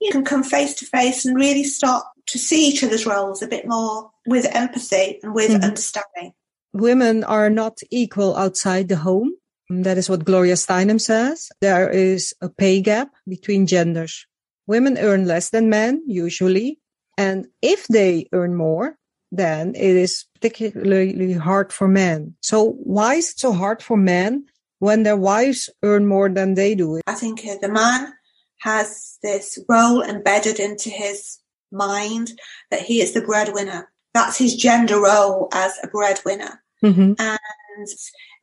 [0.00, 3.46] you can come face to face and really start to see each other's roles a
[3.46, 5.62] bit more with empathy and with Mhm.
[5.62, 6.32] understanding.
[6.72, 9.32] Women are not equal outside the home.
[9.70, 11.48] That is what Gloria Steinem says.
[11.60, 14.26] There is a pay gap between genders.
[14.66, 16.78] Women earn less than men, usually.
[17.16, 18.98] And if they earn more,
[19.36, 22.34] then it is particularly hard for men.
[22.40, 24.46] So why is it so hard for men
[24.78, 27.00] when their wives earn more than they do?
[27.06, 28.12] I think the man
[28.60, 31.38] has this role embedded into his
[31.72, 32.32] mind
[32.70, 33.90] that he is the breadwinner.
[34.14, 36.62] That's his gender role as a breadwinner.
[36.82, 37.14] Mm-hmm.
[37.18, 37.88] And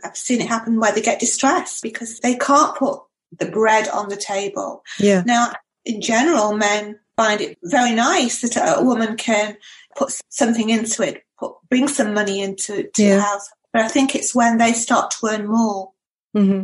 [0.04, 3.00] I've seen it happen where they get distressed because they can't put
[3.40, 4.84] the bread on the table.
[5.00, 5.24] Yeah.
[5.26, 5.54] Now,
[5.86, 9.58] in general, men find it very nice that a woman can
[9.96, 13.16] put something into it, put, bring some money into to Yeah.
[13.16, 13.50] the house.
[13.72, 15.92] But I think it's when they start to earn more
[16.36, 16.64] Mm-hmm.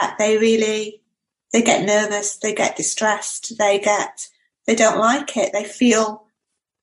[0.00, 1.02] that they really
[1.52, 4.28] they get nervous, they get distressed, they get
[4.66, 6.24] they don't like it, they feel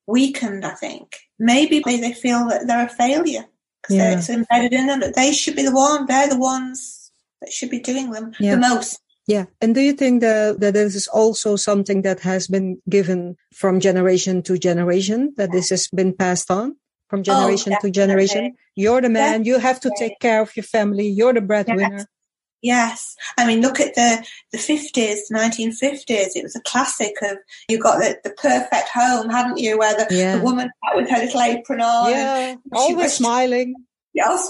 [0.07, 0.65] weakened.
[0.65, 3.45] I think maybe they, they feel that they're a failure
[3.81, 4.17] because Yeah.
[4.17, 6.05] it's embedded in them that they should be the one.
[6.07, 8.55] They're the ones that should be doing them Yeah.
[8.55, 8.99] the most.
[9.27, 9.45] Yeah.
[9.59, 13.79] And do you think that, that this is also something that has been given from
[13.79, 16.75] generation to generation, that this has been passed on
[17.09, 18.55] from oh, generation oh, to generation?
[18.75, 19.41] You're the man.
[19.41, 19.47] Definitely.
[19.49, 21.07] You have to take care of your family.
[21.07, 21.97] You're the breadwinner.
[21.97, 22.05] Yes.
[22.61, 26.35] Yes, I mean, look at the the fifties, nineteen fifties.
[26.35, 27.37] It was a classic of
[27.69, 29.77] you got the, the perfect home, hadn't you?
[29.77, 30.37] Where the, yeah.
[30.37, 33.75] the woman sat with her little apron on, yeah, always was, smiling.
[34.25, 34.49] Yeah, was,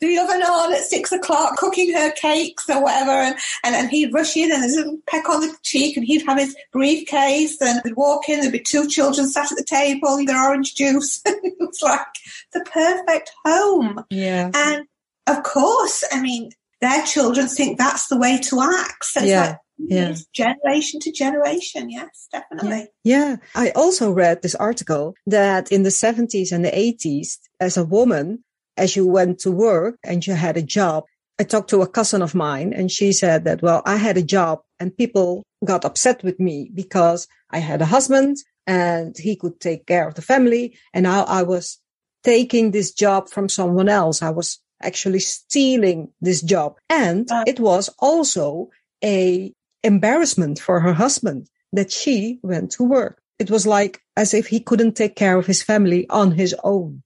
[0.00, 4.12] the oven on at six o'clock, cooking her cakes or whatever, and, and, and he'd
[4.12, 7.60] rush in and there's a little peck on the cheek, and he'd have his briefcase,
[7.62, 11.22] and they'd walk in, there'd be two children sat at the table, their orange juice.
[11.26, 12.06] it was like
[12.52, 14.04] the perfect home.
[14.10, 14.86] Yeah, and
[15.26, 16.50] of course, I mean,
[16.80, 19.04] their children think that's the way to act.
[19.04, 19.40] So yeah.
[19.40, 20.14] Like, mm, yeah.
[20.32, 21.90] generation to generation.
[21.90, 22.88] Yes, definitely.
[23.04, 23.36] Yeah.
[23.54, 28.44] I also read this article that in the 70s and the 80s, as a woman,
[28.76, 31.04] as you went to work and you had a job,
[31.38, 34.22] I talked to a cousin of mine and she said that, well, I had a
[34.22, 39.60] job and people got upset with me because I had a husband and he could
[39.60, 40.76] take care of the family.
[40.94, 41.78] And now I was
[42.24, 44.22] taking this job from someone else.
[44.22, 46.76] I was actually stealing this job.
[46.88, 48.70] And it was also
[49.04, 53.20] a embarrassment for her husband that she went to work.
[53.38, 57.02] It was like as if he couldn't take care of his family on his own.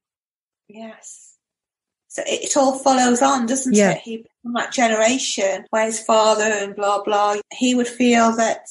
[0.69, 1.20] Yes.
[2.11, 3.93] So it, all follows on, doesn't yeah.
[3.93, 3.99] it?
[3.99, 8.67] He from that generation where his father and blah blah, he would feel that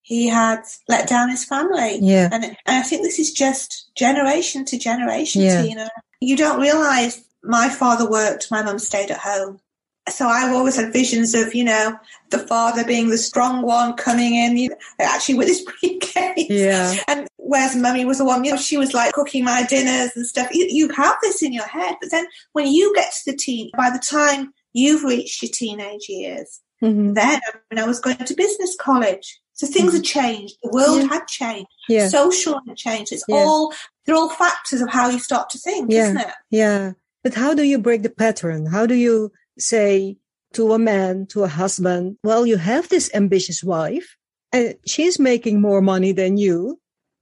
[0.00, 1.98] he had let down his family.
[2.00, 2.30] Yeah.
[2.32, 5.62] And, and I think this is just generation to generation, yeah.
[5.62, 5.90] Tina.
[6.20, 9.60] You don't realize my father worked, my mum stayed at home.
[10.08, 11.96] So I've always had visions of, you know,
[12.30, 16.48] the father being the strong one coming in, you know, actually with his briefcase.
[16.48, 16.96] Yeah.
[17.08, 20.24] And whereas mummy was the one, you know, she was like cooking my dinners and
[20.24, 20.48] stuff.
[20.52, 21.96] You, you have this in your head.
[22.00, 26.08] But then when you get to the teen, by the time you've reached your teenage
[26.08, 27.14] years, mm-hmm.
[27.14, 29.40] then I, mean, I was going to business college.
[29.54, 29.96] So things mm-hmm.
[29.96, 30.54] had changed.
[30.62, 31.08] The world yeah.
[31.08, 31.66] had changed.
[31.88, 32.06] Yeah.
[32.06, 33.12] Social had changed.
[33.12, 33.34] It's yeah.
[33.34, 33.74] all,
[34.06, 36.04] they're all factors of how you start to think, yeah.
[36.04, 36.34] isn't it?
[36.50, 36.92] Yeah.
[37.24, 38.66] But how do you break the pattern?
[38.66, 40.18] How do you say
[40.52, 44.16] to a man, to a husband, well, you have this ambitious wife
[44.52, 46.80] and she's making more money than you.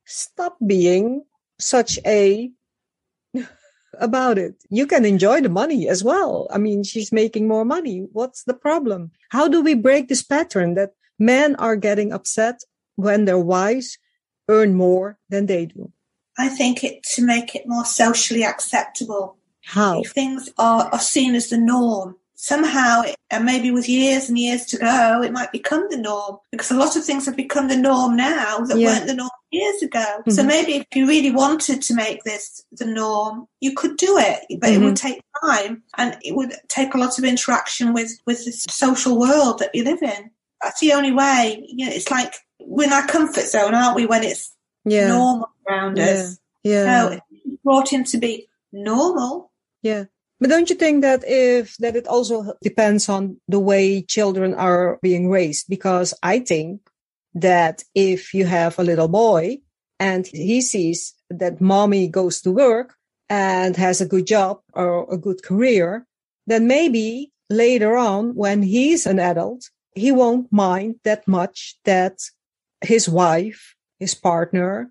[0.09, 1.25] Stop being
[1.59, 2.51] such a
[3.99, 4.55] about it.
[4.71, 6.49] You can enjoy the money as well.
[6.51, 8.07] I mean, she's making more money.
[8.13, 9.13] What's the problem?
[9.29, 12.63] How do we break this pattern that men are getting upset
[12.97, 13.99] when their wives
[14.49, 15.93] earn more than they do?
[16.39, 20.01] I think it to make it more socially acceptable how?
[20.01, 24.65] If things are, are seen as the norm, somehow, and maybe with years and years
[24.67, 27.77] to go, it might become the norm because a lot of things have become the
[27.77, 28.87] norm now that yeah.
[28.87, 29.99] weren't the norm years ago.
[29.99, 30.31] Mm-hmm.
[30.31, 34.41] So maybe if you really wanted to make this the norm, you could do it,
[34.61, 34.83] but mm-hmm.
[34.83, 35.09] it would mm-hmm.
[35.09, 39.59] take time and it would take a lot of interaction with, with the social world
[39.61, 40.31] that we live in.
[40.63, 41.63] That's the only way.
[41.67, 45.09] You know, it's like we're in our comfort zone, aren't we, when it's yeah.
[45.09, 46.05] normal around yeah.
[46.05, 46.39] us?
[46.65, 47.11] Yeah.
[47.11, 47.21] So
[47.65, 49.49] brought in to be normal,
[49.83, 50.05] yeah.
[50.41, 54.99] But don't you think that if that it also depends on the way children are
[55.03, 55.67] being raised?
[55.69, 56.81] Because I think
[57.41, 59.59] that if you have a little boy
[59.99, 62.95] and he sees that mommy goes to work
[63.29, 66.07] and has a good job or a good career,
[66.47, 72.19] then maybe later on when he's an adult, he won't mind that much that
[72.81, 74.91] his wife, his partner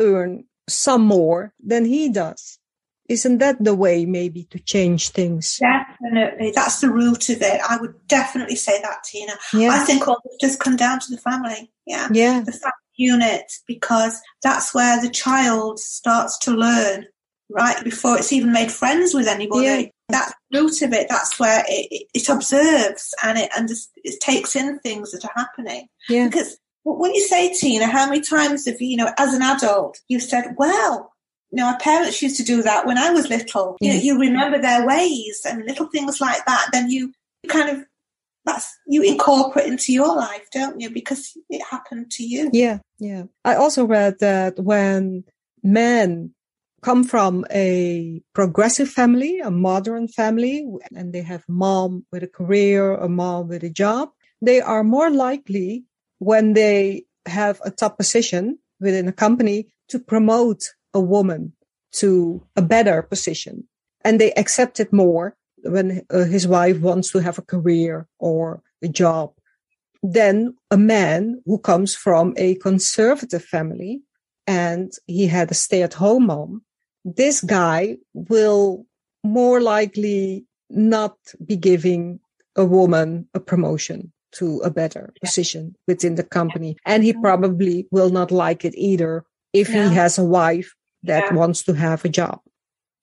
[0.00, 2.58] earn some more than he does.
[3.08, 5.58] Isn't that the way maybe to change things?
[5.58, 6.52] Definitely.
[6.54, 7.60] That's the root of it.
[7.68, 9.34] I would definitely say that, Tina.
[9.52, 9.70] Yeah.
[9.70, 11.70] I think all this does come down to the family.
[11.86, 12.08] Yeah.
[12.12, 12.40] Yeah.
[12.40, 17.06] The family unit, because that's where the child starts to learn,
[17.50, 17.82] right?
[17.84, 19.64] Before it's even made friends with anybody.
[19.64, 19.82] Yeah.
[20.08, 21.08] That's the root of it.
[21.08, 23.68] That's where it, it observes and it, and
[24.04, 25.88] it takes in things that are happening.
[26.08, 26.26] Yeah.
[26.26, 30.22] Because when you say, Tina, how many times have, you know, as an adult, you've
[30.22, 31.15] said, well, you
[31.52, 33.76] know, our parents used to do that when I was little.
[33.80, 36.68] You know, you remember their ways and little things like that.
[36.72, 37.12] Then you
[37.48, 37.84] kind of
[38.44, 40.88] that's you incorporate into your life, don't you?
[40.90, 42.48] Because it happened to you.
[42.52, 43.24] Yeah, yeah.
[43.44, 45.24] I also read that when
[45.62, 46.32] men
[46.82, 52.94] come from a progressive family, a modern family, and they have mom with a career,
[52.94, 55.84] a mom with a job, they are more likely
[56.18, 60.62] when they have a top position within a company to promote
[60.96, 61.52] a woman
[61.92, 63.64] to a better position.
[64.04, 68.62] And they accept it more when uh, his wife wants to have a career or
[68.82, 69.32] a job
[70.02, 74.02] than a man who comes from a conservative family
[74.46, 76.62] and he had a stay at home mom.
[77.04, 78.86] This guy will
[79.24, 82.20] more likely not be giving
[82.54, 86.76] a woman a promotion to a better position within the company.
[86.84, 89.88] And he probably will not like it either if No.
[89.88, 90.74] he has a wife
[91.06, 91.34] that Yeah.
[91.34, 92.40] wants to have a job.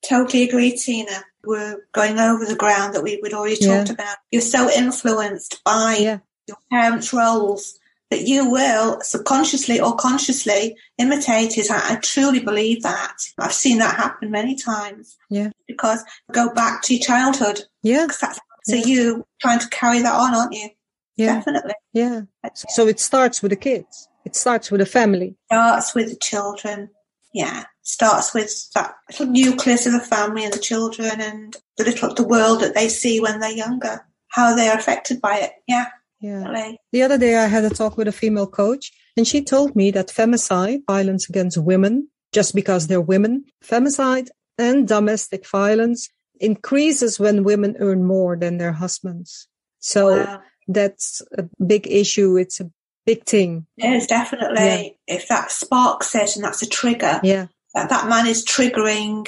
[0.07, 1.23] Totally agree, Tina.
[1.45, 3.77] We're going over the ground that we, we'd already Yeah.
[3.77, 4.17] talked about.
[4.31, 6.17] You're so influenced by Yeah.
[6.47, 7.77] your parents' roles
[8.11, 11.71] that you will subconsciously or consciously imitate it.
[11.71, 13.15] I, I truly believe that.
[13.39, 15.17] I've seen that happen many times.
[15.29, 15.49] Yeah.
[15.67, 17.61] Because go back to your childhood.
[17.81, 18.07] Yeah.
[18.21, 18.85] that's, so Yeah.
[18.85, 20.69] you trying to carry that on, aren't you?
[21.17, 21.35] Yeah.
[21.35, 21.73] Definitely.
[21.93, 22.21] Yeah.
[22.55, 24.07] So it starts with the kids.
[24.25, 25.27] It starts with the family.
[25.49, 26.89] It Starts with the children.
[27.33, 27.63] Yeah.
[27.83, 32.23] Starts with that little nucleus of the family and the children and the little the
[32.27, 34.05] world that they see when they're younger.
[34.29, 35.51] How they're affected by it.
[35.67, 35.85] Yeah.
[36.21, 36.71] Yeah.
[36.93, 39.91] The other day I had a talk with a female coach and she told me
[39.91, 47.43] that femicide, violence against women, just because they're women, femicide and domestic violence increases when
[47.43, 49.47] women earn more than their husbands.
[49.79, 50.41] So Wow.
[50.67, 52.37] that's a big issue.
[52.37, 52.71] It's a
[53.05, 53.67] big thing.
[53.77, 57.47] Is definitely if that sparks it and that's a trigger, Yeah.
[57.73, 59.27] That, that man is triggering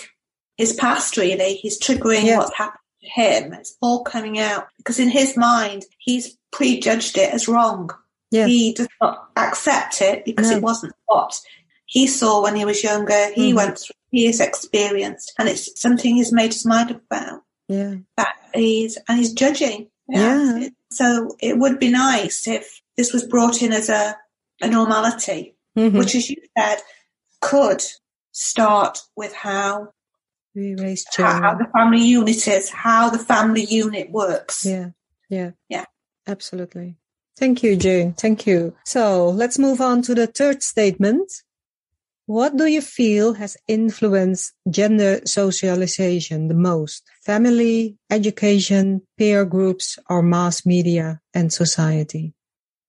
[0.57, 1.55] his past really.
[1.55, 2.37] He's triggering Yeah.
[2.37, 3.53] what's happened to him.
[3.53, 4.67] It's all coming out.
[4.77, 7.89] Because in his mind he's prejudged it as wrong.
[8.31, 8.47] Yeah.
[8.47, 10.57] He does not accept it because No.
[10.57, 11.39] it wasn't what
[11.85, 13.55] he saw when he was younger, he Mhm.
[13.55, 17.41] went through, he has experienced, and it's something he's made his mind up about.
[17.67, 17.95] Yeah.
[18.17, 19.89] That he's and he's judging.
[20.07, 20.67] Yeah.
[20.91, 24.15] So it would be nice if this was brought in as a,
[24.61, 25.97] a normality, Mhm.
[25.99, 26.77] which, as you said,
[27.41, 27.83] could
[28.35, 29.93] start with how
[30.53, 34.65] we raise how, how the family unit is, how the family unit works.
[34.65, 34.89] Yeah.
[35.29, 35.51] Yeah.
[35.69, 35.85] Yeah.
[36.27, 36.97] Absolutely.
[37.37, 38.13] Thank you, Jayne.
[38.13, 38.75] Thank you.
[38.85, 41.31] So let's move on to the third statement.
[42.25, 47.03] What do you feel has influenced gender socialization the most?
[47.23, 52.33] Family, education, peer groups, or mass media and society?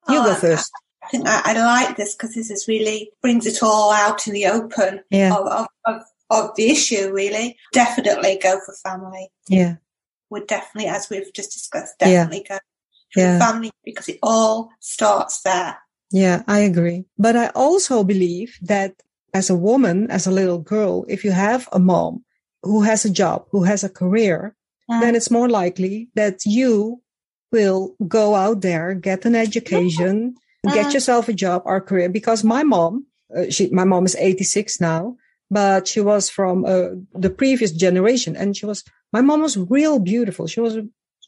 [0.09, 0.73] You Oh, go first.
[1.07, 4.33] I think I, I like this because this is really brings it all out in
[4.33, 5.35] the open Yeah.
[5.37, 7.13] of, of, of, of the issue.
[7.13, 9.31] Really, definitely go for family.
[9.49, 9.77] Yeah.
[10.31, 12.25] Would definitely, as we've just discussed, Yeah.
[12.25, 12.59] definitely go
[13.13, 13.39] for Yeah.
[13.39, 15.79] family because it all starts there.
[16.11, 17.05] Yeah, I agree.
[17.19, 18.95] But I also believe that
[19.33, 22.25] as a woman, as a little girl, if you have a mom
[22.63, 24.57] who has a job, who has a career,
[24.91, 25.01] mm.
[25.01, 27.01] then it's more likely that you
[27.53, 30.35] will go out there, get an education,
[30.73, 30.95] get Mhm.
[30.95, 32.09] yourself a job or career.
[32.09, 35.17] Because my mom, uh, she, my mom is 86 now,
[35.51, 39.99] but she was from uh, the previous generation and she was, my mom was real
[39.99, 40.47] beautiful.
[40.47, 40.79] She was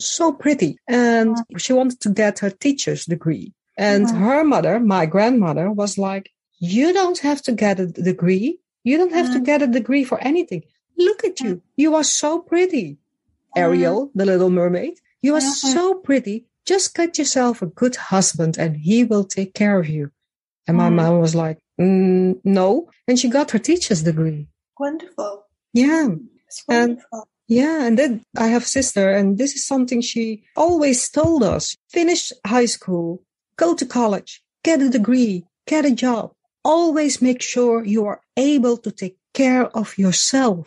[0.00, 3.52] so pretty and she wanted to get her teacher's degree.
[3.76, 4.18] And Mhm.
[4.18, 8.58] her mother, my grandmother was like, you don't have to get a degree.
[8.84, 9.44] You don't have to Mhm.
[9.44, 10.62] get a degree for anything.
[10.96, 11.62] Look at you.
[11.76, 12.98] You are so pretty.
[13.56, 16.46] Ariel, the little mermaid, you are so pretty.
[16.72, 20.04] Just get yourself a good husband and he will take care of you.
[20.66, 20.96] And my Mhm.
[21.00, 22.68] mom was like, mm, no.
[23.06, 24.42] And she got her teacher's degree.
[24.78, 25.32] Wonderful.
[25.72, 26.08] Yeah.
[26.46, 27.28] It's And- wonderful.
[27.60, 31.64] Yeah, and then I have a sister, and this is something she always told us.
[31.98, 32.22] Finish
[32.54, 33.22] high school,
[33.56, 34.30] go to college,
[34.68, 35.34] get a degree,
[35.66, 36.26] get a job.
[36.74, 40.66] Always make sure you are able to take care of yourself.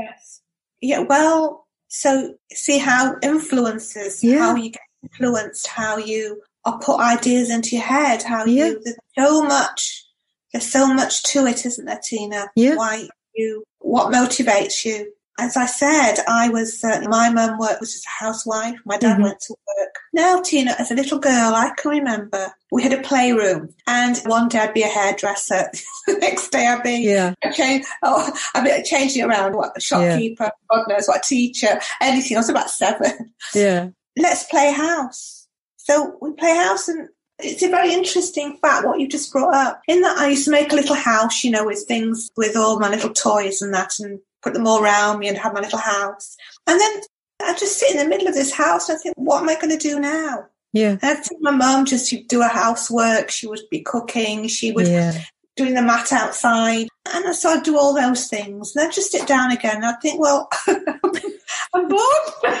[0.00, 0.42] Yes.
[0.82, 2.10] Yeah, well, so
[2.52, 4.40] see how influences, Yeah.
[4.44, 8.66] how you get influenced, how you are put ideas into your head, how Yeah.
[8.66, 10.04] you, there's so much,
[10.52, 12.48] there's so much to it, isn't there, Tina?
[12.56, 12.74] Yeah.
[12.76, 15.12] Why you, what motivates you?
[15.38, 18.74] As I said, I was, uh, my mum worked, was just a housewife.
[18.84, 19.22] My dad Mhm.
[19.22, 19.94] went to work.
[20.12, 24.48] Now, Tina, as a little girl, I can remember we had a playroom and one
[24.48, 25.70] day I'd be a hairdresser.
[26.06, 30.50] the next day I'd be Yeah, change, oh, I mean, changing around, what, a shopkeeper,
[30.70, 32.36] God knows what, a teacher, anything.
[32.36, 33.32] I was about seven.
[33.54, 35.46] yeah, Let's play house.
[35.76, 39.80] So we play house and it's a very interesting fact what you just brought up.
[39.88, 42.78] In that I used to make a little house, you know, with things, with all
[42.78, 45.78] my little toys and that and put them all around me and have my little
[45.78, 46.36] house.
[46.66, 47.00] And then
[47.42, 49.54] I just sit in the middle of this house and I think, what am I
[49.54, 50.46] going to do now?
[50.72, 53.30] yeah, And I'd see my mum just do her housework.
[53.30, 54.46] She would be cooking.
[54.48, 55.20] She would yeah,
[55.56, 56.88] doing the mat outside.
[57.12, 58.74] And so I'd do all those things.
[58.74, 59.76] And then just sit down again.
[59.76, 62.60] And I'd think, well, I'm bored now.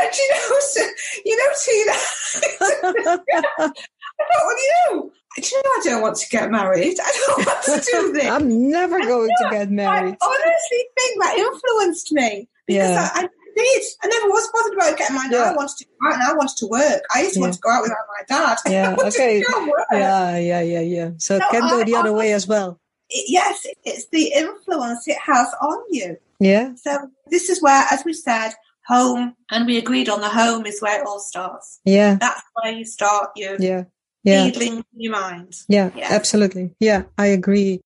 [0.00, 0.80] and you know, so,
[1.24, 1.92] you know, Tina,
[3.20, 5.12] what with you?
[5.36, 6.96] Do you know, I don't want to get married.
[7.00, 8.26] I don't want to do this.
[8.26, 10.16] I'm never going to get I married.
[10.20, 13.08] honestly think that influenced me because Yeah.
[13.14, 13.82] I, I did.
[14.02, 15.32] I never was bothered about getting married.
[15.32, 15.52] Yeah.
[15.52, 17.02] I wanted to go out and I wanted to work.
[17.14, 18.58] I used to want to go out without my dad.
[18.66, 19.42] Yeah, I okay.
[19.42, 19.72] go.
[19.92, 21.10] Yeah, yeah, yeah, yeah.
[21.18, 22.79] So it No, can go I- the other I- way as well.
[23.10, 26.16] It- yes, it's the influence it has on you.
[26.38, 26.90] Yeah, So
[27.30, 28.52] this is where, as we said,
[28.86, 31.80] home, and we agreed on the home is where it all starts.
[31.84, 32.16] Yeah.
[32.18, 33.84] That's where you start your Yeah.
[34.24, 34.44] Yeah.
[34.46, 35.54] feedling your mind.
[35.68, 36.08] Yeah, Yeah.
[36.10, 36.70] absolutely.
[36.80, 37.80] Yeah, I agree.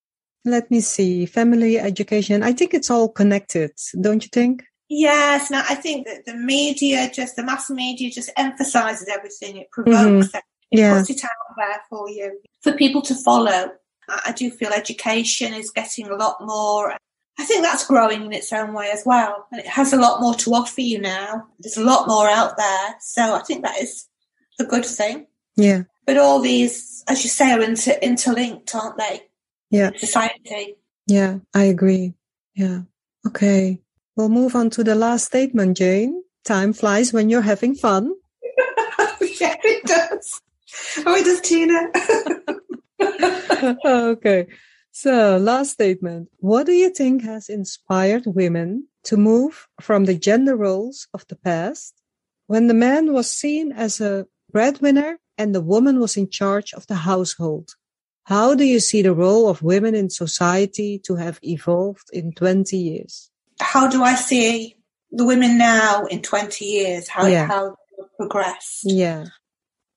[0.45, 1.27] Let me see.
[1.27, 2.43] Family education.
[2.43, 4.63] I think it's all connected, don't you think?
[4.89, 9.57] Yes, now I think that the media, just the mass media, just emphasizes everything.
[9.57, 10.43] It provokes it.
[10.71, 10.79] It Mm-hmm.
[10.79, 10.99] Yeah.
[10.99, 13.71] puts it out there for you for people to follow.
[14.09, 16.93] I do feel education is getting a lot more.
[17.39, 20.21] I think that's growing in its own way as well, and it has a lot
[20.21, 21.47] more to offer you now.
[21.59, 24.09] There's a lot more out there, so I think that is
[24.61, 25.27] a good thing.
[25.57, 25.83] Yeah.
[26.07, 29.23] But all these, as you say, are inter- interlinked, aren't they?
[29.71, 29.91] Yeah.
[29.97, 30.77] Society.
[31.07, 32.15] Yeah, I agree.
[32.55, 32.83] Yeah.
[33.27, 33.81] Okay.
[34.17, 36.23] We'll move on to the last statement, Jayne.
[36.45, 38.15] Time flies when you're having fun.
[39.41, 40.41] yeah, it does.
[41.05, 41.89] Oh, it does, Tina.
[43.85, 44.47] okay.
[44.93, 46.29] So, last statement.
[46.39, 51.37] What do you think has inspired women to move from the gender roles of the
[51.37, 51.95] past
[52.47, 56.87] when the man was seen as a breadwinner and the woman was in charge of
[56.87, 57.75] the household?
[58.25, 62.77] How do you see the role of women in society to have evolved in 20
[62.77, 63.31] years?
[63.61, 64.77] how do I see
[65.11, 67.09] the women now in 20 years?
[67.09, 67.47] How, Yeah.
[67.47, 67.77] how
[68.17, 68.81] progressed?
[68.85, 69.27] Yeah.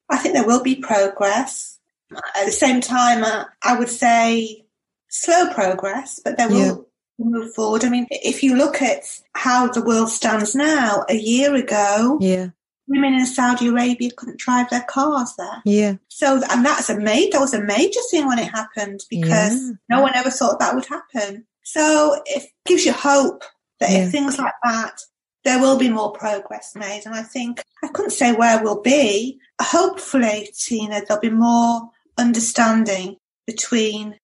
[0.09, 1.76] I think there will be progress.
[2.11, 4.65] At the same time, uh, I would say
[5.09, 6.87] slow progress, but there will
[7.19, 7.83] move forward.
[7.83, 9.03] I mean, if you look at
[9.33, 12.47] how the world stands now, a year ago, Yeah.
[12.87, 15.61] women in Saudi Arabia couldn't drive their cars there.
[15.65, 15.95] Yeah.
[16.07, 19.71] So, and that's a major, that was a major thing when it happened because Yeah.
[19.89, 21.45] no one ever thought that would happen.
[21.63, 23.43] So it gives you hope
[23.79, 24.05] that Yeah.
[24.05, 25.01] if things like that,
[25.43, 27.03] there will be more progress made.
[27.05, 29.39] And I think, I couldn't say where we'll be.
[29.61, 34.19] Hopefully, Tina, there'll be more understanding between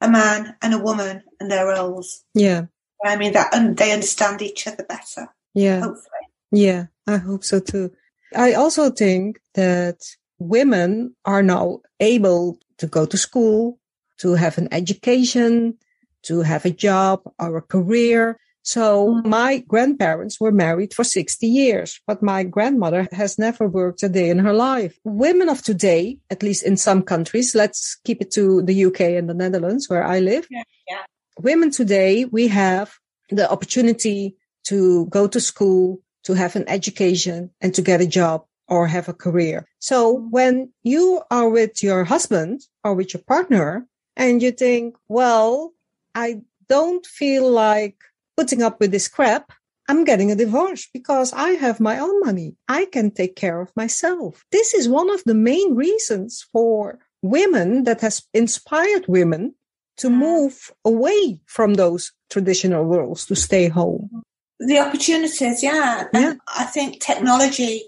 [0.00, 2.24] a man and a woman and their roles.
[2.34, 2.66] Yeah.
[3.04, 5.80] I mean, that and they understand each other better, Yeah.
[5.80, 6.24] hopefully.
[6.50, 7.92] Yeah, I hope so too.
[8.34, 9.98] I also think that
[10.38, 13.78] women are now able to go to school,
[14.18, 15.78] to have an education,
[16.22, 18.38] to have a job or a career.
[18.64, 24.08] So my grandparents were married for 60 years, but my grandmother has never worked a
[24.08, 24.98] day in her life.
[25.04, 29.28] Women of today, at least in some countries, let's keep it to the UK and
[29.28, 30.46] the Netherlands where I live.
[30.50, 31.02] Yeah, yeah.
[31.38, 32.94] Women today, we have
[33.28, 34.34] the opportunity
[34.68, 39.10] to go to school, to have an education and to get a job or have
[39.10, 39.68] a career.
[39.78, 43.86] So when you are with your husband or with your partner
[44.16, 45.74] and you think, well,
[46.14, 47.96] I don't feel like
[48.36, 49.52] putting up with this crap.
[49.88, 52.56] I'm getting a divorce because I have my own money.
[52.68, 54.44] I can take care of myself.
[54.50, 59.54] This is one of the main reasons for women that has inspired women
[59.98, 60.14] to mm.
[60.14, 64.22] move away from those traditional roles to stay home.
[64.60, 66.04] The opportunities, yeah.
[66.12, 66.30] Yeah.
[66.30, 67.82] And I think technology,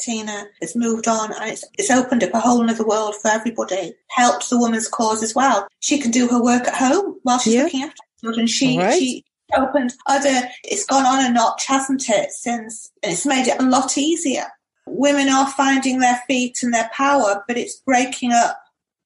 [0.00, 3.94] Tina, has moved on and it's, it's opened up a whole other world for everybody.
[4.10, 5.68] Helps the woman's cause as well.
[5.80, 7.64] She can do her work at home while she's Yeah.
[7.64, 8.46] looking after children.
[8.46, 8.98] She, Right.
[8.98, 9.24] she
[9.56, 13.96] opened other, it's gone on a notch, hasn't it, since it's made it a lot
[13.98, 14.46] easier.
[14.86, 18.60] Women are finding their feet and their power, but it's breaking up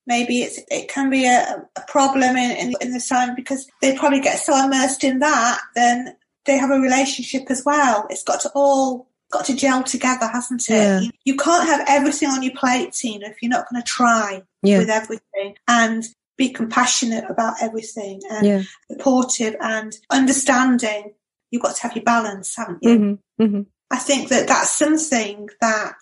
[0.07, 3.97] maybe it's it can be a, a problem in, in in the sign because they
[3.97, 6.15] probably get so immersed in that then
[6.45, 10.63] they have a relationship as well it's got to all got to gel together hasn't
[10.69, 11.01] it Yeah.
[11.01, 14.43] you, you can't have everything on your plate tina if you're not going to try
[14.63, 14.79] Yeah.
[14.79, 16.05] with everything and
[16.37, 18.63] be compassionate about everything and Yeah.
[18.91, 21.15] supportive and understanding
[21.51, 23.61] you've got to have your balance haven't you hmm hmm
[23.91, 25.95] I think that that's something that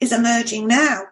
[0.00, 1.02] is emerging now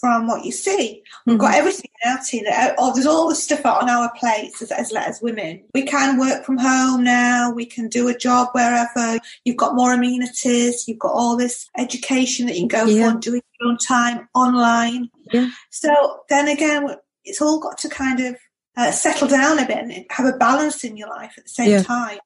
[0.00, 1.02] from what you see.
[1.26, 2.74] We've got everything now, Tina.
[2.78, 5.62] Oh, there's all the stuff on our plates as, as, as women.
[5.74, 7.52] We can work from home now.
[7.52, 9.18] We can do a job wherever.
[9.44, 10.88] You've got more amenities.
[10.88, 13.06] You've got all this education that you can go Yeah.
[13.06, 15.10] for and do in your own time online.
[15.32, 15.48] Yeah.
[15.70, 16.86] So then again,
[17.24, 18.36] it's all got to kind of
[18.76, 21.70] uh, settle down a bit and have a balance in your life at the same
[21.70, 21.82] Yeah.
[21.82, 22.18] time.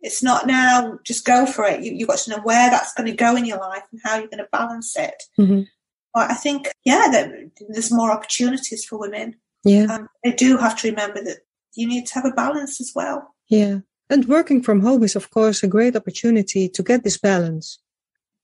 [0.00, 1.82] It's not now just go for it.
[1.82, 4.16] You, you've got to know where that's going to go in your life and how
[4.18, 5.22] you're going to balance it.
[5.38, 5.66] Mhm.
[6.14, 7.30] But I think, yeah, that
[7.68, 9.36] there's more opportunities for women.
[9.64, 9.84] Yeah.
[9.92, 11.38] Um, they do have to remember that
[11.74, 13.34] you need to have a balance as well.
[13.48, 13.78] Yeah.
[14.10, 17.78] And working from home is, of course, a great opportunity to get this balance.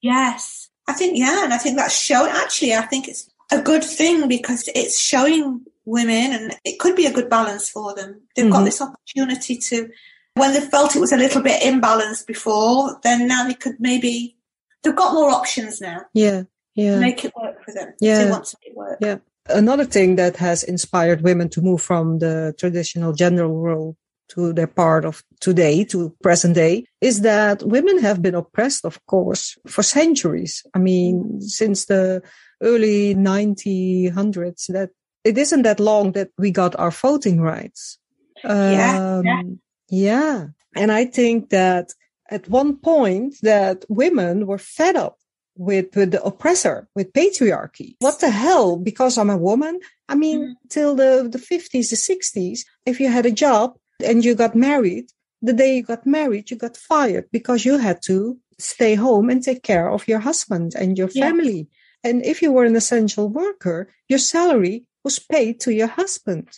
[0.03, 0.69] Yes.
[0.89, 4.29] I think, yeah, and I think that's showing, actually, I think it's a good thing
[4.29, 8.23] because it's showing women and it could be a good balance for them.
[8.35, 8.65] They've got Mhm.
[8.67, 9.89] this opportunity to,
[10.35, 14.37] when they felt it was a little bit imbalanced before, then now they could maybe,
[14.83, 16.03] they've got more options now.
[16.15, 16.45] Yeah.
[16.75, 16.99] Yeah.
[16.99, 17.95] Make it work for them.
[18.01, 18.25] Yeah.
[18.25, 18.99] They want to make it work.
[19.01, 19.19] Yeah.
[19.49, 23.97] Another thing that has inspired women to move from the traditional gender role
[24.31, 29.05] to their part of today, to present day, is that women have been oppressed, of
[29.07, 30.65] course, for centuries.
[30.75, 32.23] I mean, since the
[32.63, 34.91] early 1900s, that
[35.25, 37.99] it isn't that long that we got our voting rights.
[38.45, 39.19] Yeah, yeah.
[39.39, 40.47] Um, yeah.
[40.77, 41.93] And I think that
[42.31, 45.19] at one point that women were fed up
[45.57, 47.97] with, with the oppressor, with patriarchy.
[48.01, 48.77] What the hell?
[48.77, 49.81] Because I'm a woman?
[50.09, 50.55] I mean, Mhm.
[50.69, 55.07] till the, the 50s, the 60s, if you had a job and you got married,
[55.43, 59.43] the day you got married, you got fired because you had to stay home and
[59.43, 61.27] take care of your husband and your Yeah.
[61.29, 61.69] family.
[62.03, 66.49] And if you were an essential worker, your salary was paid to your husband.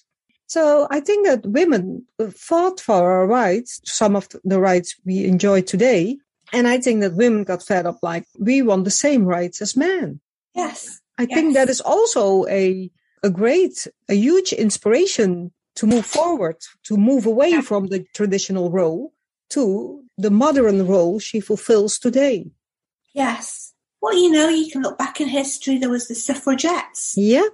[0.47, 5.63] So I think that women fought for our rights, some of the rights we enjoy
[5.63, 6.19] today.
[6.53, 9.77] And I think that women got fed up like we want the same rights as
[9.77, 10.21] men.
[10.55, 11.01] Yes.
[11.19, 12.91] I think that is also a,
[13.25, 17.63] a great, a huge inspiration to move forward, to move away Yeah.
[17.63, 19.13] from the traditional role
[19.51, 22.51] to the modern role she fulfills today.
[23.15, 23.73] Yes.
[24.01, 25.79] Well, you know, you can look back in history.
[25.79, 27.15] There was the suffragettes.
[27.17, 27.49] Yeah.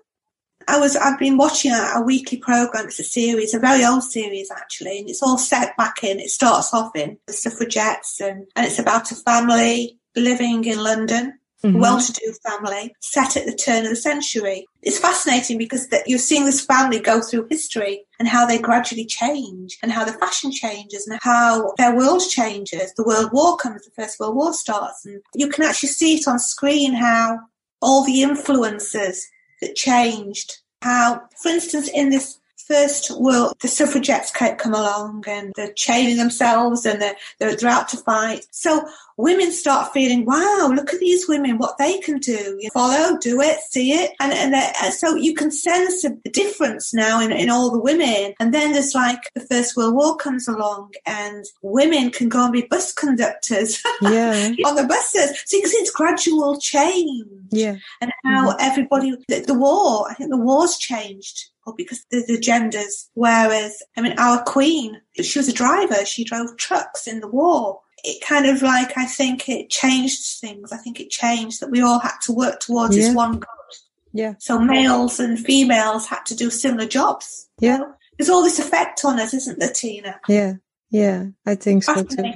[0.68, 2.86] I was I've been watching a, a weekly program.
[2.86, 6.20] It's a series, a very old series actually, and it's all set back in.
[6.20, 11.38] It starts off in the suffragettes, and and it's about a family living in London,
[11.64, 11.80] Mhm.
[11.80, 14.66] well-to-do family, set at the turn of the century.
[14.82, 19.06] It's fascinating because that you're seeing this family go through history and how they gradually
[19.06, 22.92] change, and how the fashion changes, and how their world changes.
[22.96, 26.26] The World War comes, the First World War starts, and you can actually see it
[26.26, 27.38] on screen how
[27.80, 29.28] all the influences
[29.62, 30.52] that changed.
[30.82, 36.84] How, for instance, in this first world, the suffragettes come along and they're chaining themselves
[36.86, 38.46] and they're, they're, they're out to fight.
[38.50, 38.84] So
[39.16, 42.56] women start feeling, wow, look at these women, what they can do.
[42.60, 44.12] You follow, do it, see it.
[44.20, 48.34] And, and so you can sense the difference now in, in all the women.
[48.40, 52.52] And then there's like the First World War comes along and women can go and
[52.52, 54.52] be bus conductors Yeah.
[54.64, 55.42] on the buses.
[55.46, 57.76] So you can see it's gradual change Yeah.
[58.00, 58.56] and how mm-hmm.
[58.60, 63.80] everybody the, the war i think the war's changed Oh, because the, the genders whereas
[63.96, 68.20] i mean our queen she was a driver she drove trucks in the war it
[68.24, 72.00] kind of like i think it changed things i think it changed that we all
[72.00, 73.02] had to work towards Yeah.
[73.06, 73.68] this one goal
[74.12, 74.34] Yeah.
[74.38, 77.82] so males and females had to do similar jobs Yeah.
[78.18, 80.54] there's all this effect on us isn't there tina Yeah.
[80.90, 81.26] Yeah.
[81.46, 82.34] I think so too.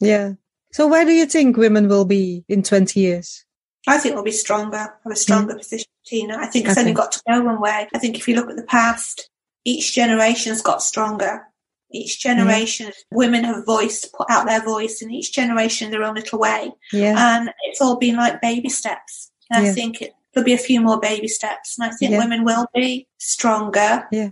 [0.00, 0.32] Yeah.
[0.72, 3.44] So where do you think women will be in 20 years?
[3.86, 6.38] I think we'll be stronger, have a stronger position, Tina.
[6.38, 6.80] I think it's Okay.
[6.82, 7.86] only got to go one way.
[7.94, 9.28] I think if you look at the past,
[9.64, 11.46] each generation's got stronger.
[11.92, 16.38] Each generation, women have voiced, put out their voice, and each generation their own little
[16.38, 16.72] way.
[16.92, 17.36] Yeah.
[17.36, 19.30] And it's all been like baby steps.
[19.50, 19.70] And Yeah.
[19.70, 21.78] I think it, there'll be a few more baby steps.
[21.78, 22.18] And I think Yeah.
[22.18, 24.08] women will be stronger.
[24.10, 24.30] Yeah.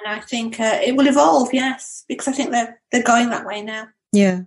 [0.00, 3.46] And I think uh, it will evolve, yes, because I think they're, they're going that
[3.46, 3.86] way now.
[4.12, 4.40] Yeah,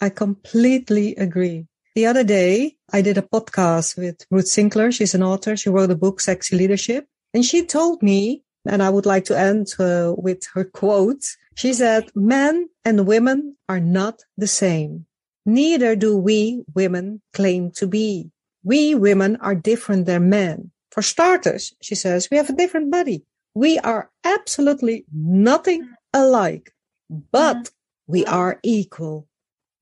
[0.00, 1.66] I completely agree.
[2.00, 4.90] The other day, I did a podcast with Ruth Sinclair.
[4.90, 5.54] She's an author.
[5.54, 7.06] She wrote a book, Sexy Leadership.
[7.34, 11.22] And she told me, and I would like to end uh, with her quote.
[11.56, 15.04] She said, men and women are not the same.
[15.44, 18.30] Neither do we women claim to be.
[18.64, 20.70] We women are different than men.
[20.92, 23.26] For starters, she says, we have a different body.
[23.52, 26.72] We are absolutely nothing alike,
[27.10, 27.72] but
[28.06, 29.28] we are equal.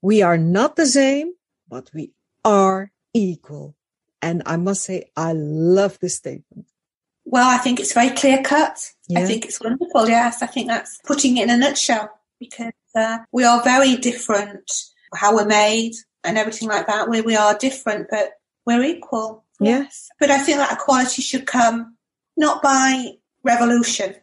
[0.03, 1.35] We are not the same,
[1.69, 2.12] but we
[2.45, 3.75] are equal.
[4.21, 6.66] And I must say, I love this statement.
[7.25, 8.91] Well, I think it's very clear cut.
[9.14, 10.09] I think it's wonderful.
[10.09, 12.11] Yes, I think that's putting it in a nutshell
[12.41, 14.71] because uh, we are very different.
[15.14, 15.95] How we're made
[16.25, 17.09] and everything like that.
[17.09, 18.33] We we are different, but
[18.64, 19.45] we're equal.
[19.61, 19.81] Yeah.
[19.81, 21.97] Yes, but I think that equality should come
[22.37, 23.12] not by
[23.43, 24.14] revolution.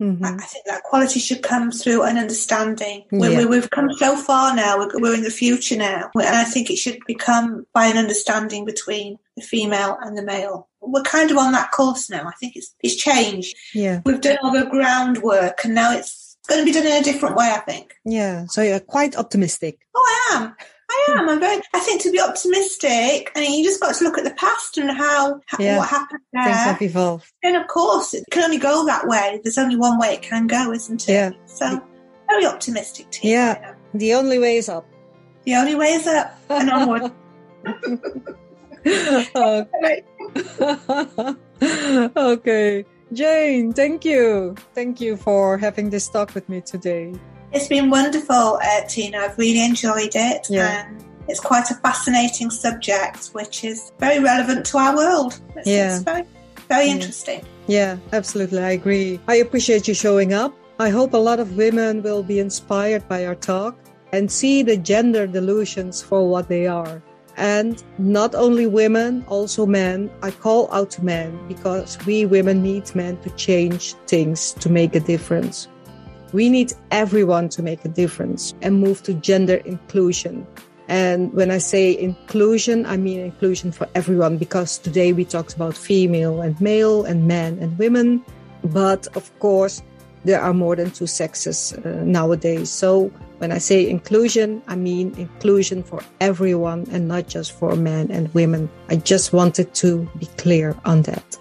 [0.00, 0.22] Mhm.
[0.24, 3.04] I I think that quality should come through an understanding.
[3.10, 3.38] We, Yeah.
[3.38, 4.78] we, we've come so far now.
[4.78, 8.64] We're, we're in the future now, and I think it should become by an understanding
[8.66, 10.68] between the female and the male.
[10.82, 12.26] We're kind of on that course now.
[12.28, 13.56] I think it's it's changed.
[13.74, 14.00] Yeah.
[14.04, 17.34] We've done all the groundwork, and now it's going to be done in a different
[17.36, 17.50] way.
[17.50, 17.94] I think.
[18.04, 18.44] Yeah.
[18.48, 19.78] So you're quite optimistic.
[19.94, 20.54] Oh, I am.
[21.08, 21.28] I am.
[21.28, 21.62] I'm very.
[21.74, 24.78] I think to be optimistic, I mean, you just got to look at the past
[24.78, 25.78] and how, Yeah.
[25.78, 26.44] what happened there.
[26.44, 27.32] Things have evolved.
[27.42, 29.40] And of course, it can only go that way.
[29.42, 31.12] There's only one way it can go, isn't it?
[31.12, 31.30] Yeah.
[31.46, 31.80] So,
[32.28, 33.32] very optimistic, Tina.
[33.32, 33.74] Yeah.
[33.94, 34.86] The only way is up.
[35.44, 37.12] The only way is up and onward.
[38.86, 40.02] okay.
[42.16, 42.84] okay.
[43.12, 44.54] Jayne, thank you.
[44.74, 47.14] Thank you for having this talk with me today.
[47.56, 49.16] It's been wonderful, uh, Tina.
[49.18, 50.46] I've really enjoyed it.
[50.50, 50.86] Yeah.
[50.88, 55.40] And it's quite a fascinating subject, which is very relevant to our world.
[55.56, 55.94] It's, Yeah.
[55.94, 56.24] it's very,
[56.68, 56.92] very Yeah.
[56.96, 57.40] interesting.
[57.66, 58.62] Yeah, absolutely.
[58.62, 59.20] I agree.
[59.26, 63.24] I appreciate you showing up I hope a lot of women will be inspired by
[63.24, 63.74] our talk
[64.12, 67.00] and see the gender delusions for what they are.
[67.38, 70.10] And not only women, also men.
[70.22, 74.94] I call out to men because we women need men to change things to make
[74.94, 75.68] a difference.
[76.36, 80.46] We need everyone to make a difference and move to gender inclusion.
[80.86, 85.74] And when I say inclusion, I mean inclusion for everyone because today we talked about
[85.74, 88.22] female and male and men and women.
[88.62, 89.82] But of course,
[90.26, 92.68] there are more than two sexes uh, nowadays.
[92.68, 98.10] So when I say inclusion, I mean inclusion for everyone and not just for men
[98.10, 98.68] and women.
[98.90, 101.38] I just wanted to be clear on that.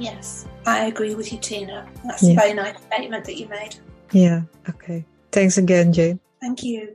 [0.00, 1.88] Yes, I agree with you, Tina.
[2.04, 2.32] That's yeah.
[2.32, 3.76] a very nice statement that you made.
[4.12, 5.04] Yeah, okay.
[5.32, 6.20] Thanks again, Jayne.
[6.40, 6.94] Thank you.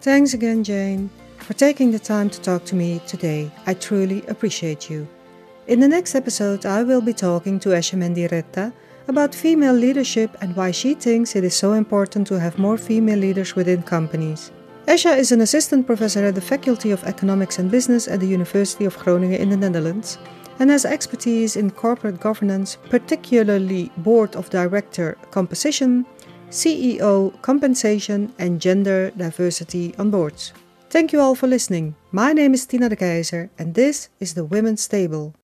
[0.00, 3.50] Thanks again, Jayne, for taking the time to talk to me today.
[3.66, 5.06] I truly appreciate you.
[5.66, 8.72] In the next episode, I will be talking to Esha Mendiratta
[9.08, 13.18] about female leadership and why she thinks it is so important to have more female
[13.18, 14.50] leaders within companies.
[14.86, 18.84] Esha is an assistant professor at the Faculty of Economics and Business at the University
[18.84, 20.18] of Groningen in the Netherlands
[20.58, 26.06] and has expertise in corporate governance, particularly board of director composition,
[26.50, 30.52] CEO compensation, and gender diversity on boards.
[30.90, 31.96] Thank you all for listening.
[32.12, 35.34] My name is Tina de Keizer, and this is the Women's Table.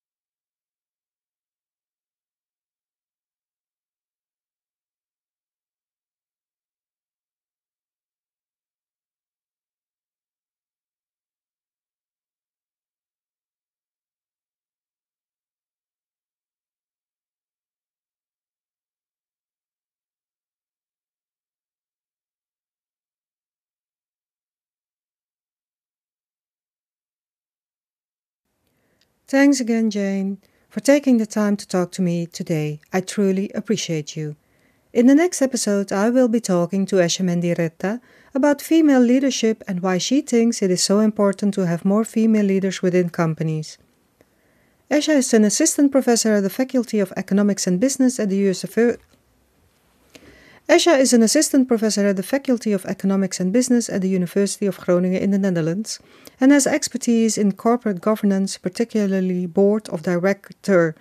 [29.30, 30.38] Thanks again, Jayne,
[30.70, 32.80] for taking the time to talk to me today.
[32.92, 34.34] I truly appreciate you.
[34.92, 38.00] In the next episode, I will be talking to Esha Mendiratta
[38.34, 42.44] about female leadership and why she thinks it is so important to have more female
[42.44, 43.78] leaders within companies.
[44.90, 48.52] Esha is an assistant professor at the Faculty of Economics and Business at the
[50.70, 54.66] Esha is an assistant professor at the Faculty of Economics and Business at the University
[54.66, 55.98] of Groningen in the Netherlands
[56.40, 60.94] and has expertise in corporate governance, particularly board of director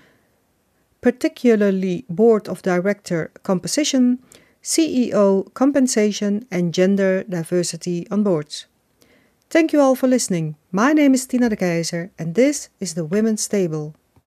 [1.01, 4.17] particularly board of director composition,
[4.63, 8.65] CEO compensation and gender diversity on boards.
[9.51, 10.55] Thank you all for listening.
[10.71, 13.93] My name is Tina de Keizer and this is the Women's Table.